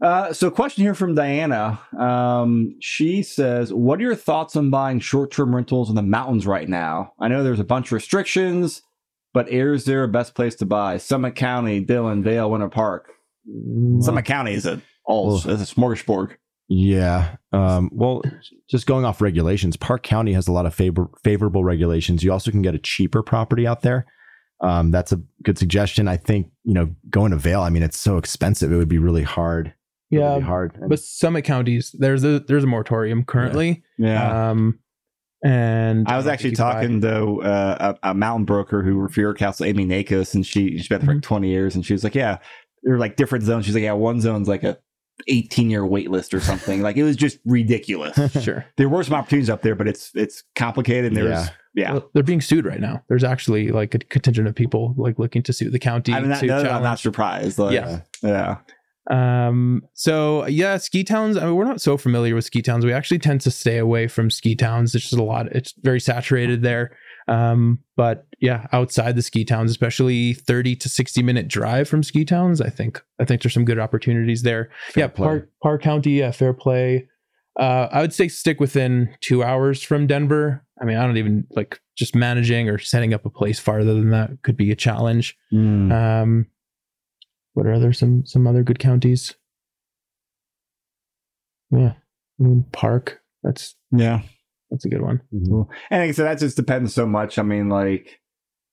[0.00, 1.78] Uh, so, question here from Diana.
[1.96, 6.68] Um, she says, "What are your thoughts on buying short-term rentals in the mountains right
[6.68, 7.12] now?
[7.20, 8.82] I know there's a bunch of restrictions,
[9.32, 10.96] but is there a best place to buy?
[10.96, 13.12] Summit County, Dillon, Vail, Winter Park.
[14.00, 16.32] Summit County is a all Well- is a smorgasbord.
[16.74, 17.36] Yeah.
[17.52, 18.22] Um, well,
[18.70, 22.22] just going off regulations, Park County has a lot of favor- favorable regulations.
[22.24, 24.06] You also can get a cheaper property out there.
[24.62, 26.08] Um, that's a good suggestion.
[26.08, 28.72] I think, you know, going to Vail, I mean, it's so expensive.
[28.72, 29.74] It would be really hard.
[30.08, 30.74] Yeah be hard.
[30.76, 34.78] And- but summit counties there's a there's a moratorium currently Yeah, um
[35.44, 38.44] and I was don't actually think you can buy- talking to uh, a, a mountain
[38.44, 41.16] broker who for your castle, Amy Nakos, and she she's been there for Mm-hmm.
[41.16, 42.38] like 20 years, and she was like, "Yeah,
[42.82, 44.78] there are like different zones." She's like, "Yeah, one zone's like a
[45.28, 46.82] 18 year wait list or something.
[46.82, 48.16] like it was just ridiculous.
[48.42, 48.64] sure.
[48.76, 51.06] there were some opportunities up there, but it's it's complicated.
[51.06, 51.48] And there's Yeah.
[51.74, 51.92] yeah.
[51.92, 53.02] Well, they're being sued right now.
[53.08, 56.30] There's actually like a contingent of people like looking to sue the county I mean,
[56.30, 57.58] that, no, I'm not surprised.
[57.58, 58.00] Like, Yeah.
[58.22, 58.56] yeah.
[59.10, 61.36] Um, so yeah, ski towns.
[61.36, 62.84] I mean, we're not so familiar with ski towns.
[62.84, 64.94] We actually tend to stay away from ski towns.
[64.94, 65.46] It's just a lot.
[65.52, 66.96] It's very saturated there.
[67.28, 72.24] Um, but yeah, outside the ski towns, especially 30 to 60 minute drive from ski
[72.24, 74.70] towns, I think I think there's some good opportunities there.
[74.88, 75.26] Fair yeah, play.
[75.26, 77.08] Park Park County, yeah, fair play.
[77.58, 80.64] Uh, I would say stick within two hours from Denver.
[80.80, 84.10] I mean, I don't even like just managing or setting up a place farther than
[84.10, 85.36] that could be a challenge.
[85.52, 85.92] Mm.
[85.92, 86.46] Um,
[87.54, 89.34] what are there some some other good counties?
[91.70, 91.92] Yeah,
[92.40, 93.20] I mean Park.
[93.42, 94.22] That's Yeah.
[94.72, 95.20] That's a good one.
[95.32, 95.70] Mm-hmm.
[95.90, 97.38] And like I said, that just depends so much.
[97.38, 98.18] I mean, like,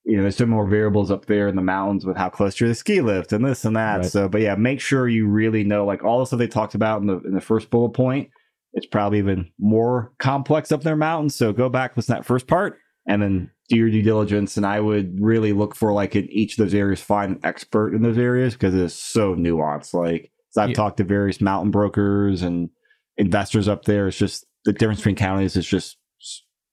[0.05, 2.67] you know, there's so more variables up there in the mountains with how close you're
[2.67, 3.97] to the ski lift and this and that.
[3.97, 4.05] Right.
[4.05, 7.01] So, but yeah, make sure you really know like all the stuff they talked about
[7.01, 8.29] in the in the first bullet point.
[8.73, 11.35] It's probably even more complex up there mountains.
[11.35, 12.77] So go back, listen to that first part,
[13.07, 14.57] and then do your due diligence.
[14.57, 17.93] And I would really look for like in each of those areas, find an expert
[17.93, 19.93] in those areas because it's so nuanced.
[19.93, 20.75] Like, so I've Yeah.
[20.75, 22.69] talked to various mountain brokers and
[23.17, 24.07] investors up there.
[24.07, 25.97] It's just the difference between counties is just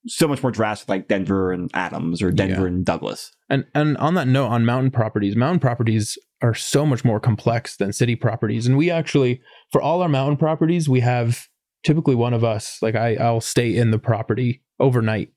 [0.07, 2.67] so much more drastic, like Denver and Adams or Denver Yeah.
[2.69, 3.33] and Douglas.
[3.49, 7.77] And and on that note, on mountain properties, mountain properties are so much more complex
[7.79, 8.67] than city properties.
[8.67, 9.41] And we actually,
[9.73, 11.47] for all our mountain properties, we have
[11.85, 15.31] typically one of us, like I, I'll stay in the property overnight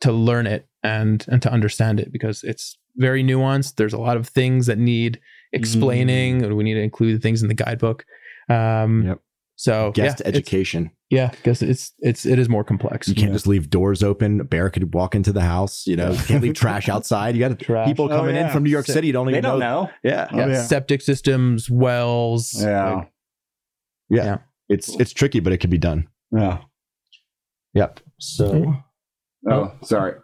[0.00, 3.76] to learn it and and to understand it because it's very nuanced.
[3.76, 5.20] There's a lot of things that need
[5.52, 8.04] explaining, and we need to include things in the guidebook.
[8.48, 9.20] Um, Yep.
[9.58, 10.90] So Guest yeah, it's- education.
[11.08, 13.06] Yeah, because it's it's it is more complex.
[13.08, 14.40] You can't just leave doors open.
[14.40, 15.86] A bear could walk into the house.
[15.86, 17.36] You know, you can't leave trash outside.
[17.36, 17.86] You got Trash.
[17.86, 19.12] people Oh, coming in from New York So- City.
[19.12, 19.84] Don't They don't know.
[19.84, 19.90] know.
[20.02, 20.62] Yeah, Oh, yeah, yeah.
[20.64, 22.54] septic systems, wells.
[22.60, 22.94] Yeah.
[22.94, 23.12] like-
[24.10, 24.38] yeah, Yeah.
[24.68, 26.08] It's it's tricky, but it can be done.
[26.32, 26.58] Yeah.
[27.74, 28.00] Yep.
[28.18, 28.74] So
[29.48, 30.14] Oh, sorry.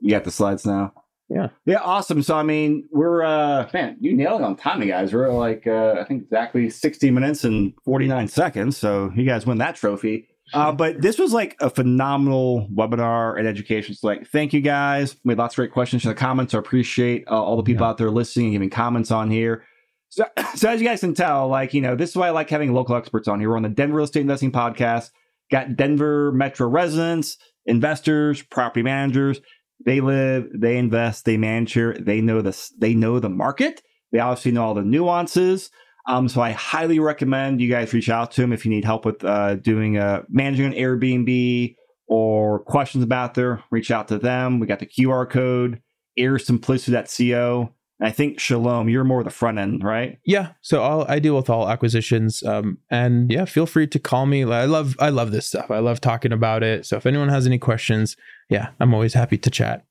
[0.00, 0.94] You got the slides now.
[1.34, 1.48] Yeah.
[1.66, 2.22] Yeah, awesome.
[2.22, 5.12] So I mean, we're uh man, you nailed it on timing, guys.
[5.12, 8.76] We're like uh I think exactly 60 minutes and 49 seconds.
[8.76, 10.28] So you guys win that trophy.
[10.52, 13.94] Uh, but this was like a phenomenal webinar and education.
[13.94, 15.16] So like, thank you guys.
[15.24, 16.54] We had lots of great questions in the comments.
[16.54, 19.64] I appreciate uh, all the people out there listening and giving comments on here.
[20.10, 22.50] So, so as you guys can tell, like, you know, this is why I like
[22.50, 23.50] having local experts on here.
[23.50, 25.10] We're on the Denver Real Estate Investing Podcast.
[25.50, 29.40] Got Denver Metro residents, investors, property managers.
[29.84, 31.96] They live, they invest, they manage here.
[31.98, 33.82] They know this, they know the market.
[34.12, 35.70] They obviously know all the nuances.
[36.06, 39.04] Um, so I highly recommend you guys reach out to them if you need help
[39.04, 41.74] with uh, doing uh, managing an Airbnb
[42.06, 43.62] or questions about there.
[43.70, 44.60] Reach out to them.
[44.60, 45.80] We got the QR code,
[46.18, 47.73] airsimplicity.co.
[48.00, 50.18] And I think Shalom, you're more the front end, right?
[50.24, 54.26] Yeah, so I'll, I deal with all acquisitions, um, and yeah, feel free to call
[54.26, 54.44] me.
[54.44, 55.70] I love I love this stuff.
[55.70, 56.86] I love talking about it.
[56.86, 58.16] So if anyone has any questions,
[58.50, 59.84] yeah, I'm always happy to chat.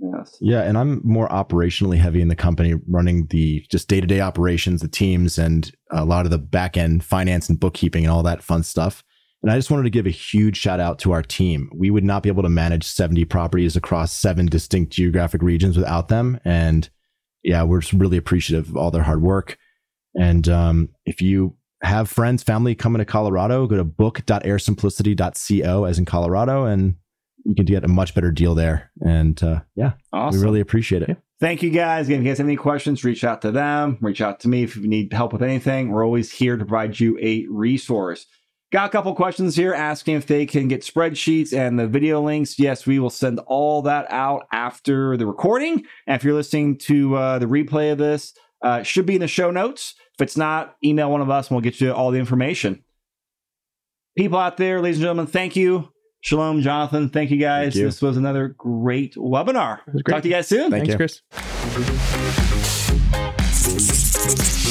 [0.00, 0.36] Yes.
[0.40, 4.20] yeah, and I'm more operationally heavy in the company, running the just day to day
[4.20, 8.24] operations, the teams, and a lot of the back end finance and bookkeeping and all
[8.24, 9.04] that fun stuff.
[9.44, 11.70] And I just wanted to give a huge shout out to our team.
[11.74, 16.08] We would not be able to manage 70 properties across seven distinct geographic regions without
[16.08, 16.40] them.
[16.46, 16.88] And
[17.44, 19.58] yeah, we're just really appreciative of all their hard work.
[20.18, 26.04] And um, if you have friends, family coming to Colorado, go to book.airsimplicity.co as in
[26.04, 26.96] Colorado, and
[27.44, 28.90] you can get a much better deal there.
[29.00, 30.40] And uh, yeah, Awesome.
[30.40, 31.16] we really appreciate it.
[31.40, 32.06] Thank you guys.
[32.06, 33.98] Again, if you guys have any questions, reach out to them.
[34.00, 35.90] Reach out to me if you need help with anything.
[35.90, 38.26] We're always here to provide you a resource.
[38.74, 42.58] Got a couple questions here asking if they can get spreadsheets and the video links.
[42.58, 45.84] Yes, we will send all that out after the recording.
[46.08, 49.20] And if you're listening to uh, the replay of this, uh, it should be in
[49.20, 49.94] the show notes.
[50.14, 52.82] If it's not, email one of us and we'll get you all the information.
[54.18, 55.90] People out there, ladies and gentlemen, thank you.
[56.22, 57.10] Shalom, Jonathan.
[57.10, 57.74] Thank you guys.
[57.74, 57.84] Thank you.
[57.84, 59.86] This was another great webinar.
[59.86, 60.14] was great.
[60.14, 60.72] Talk to you guys soon.
[60.72, 61.22] Thank Thanks, you.
[64.18, 64.63] Chris.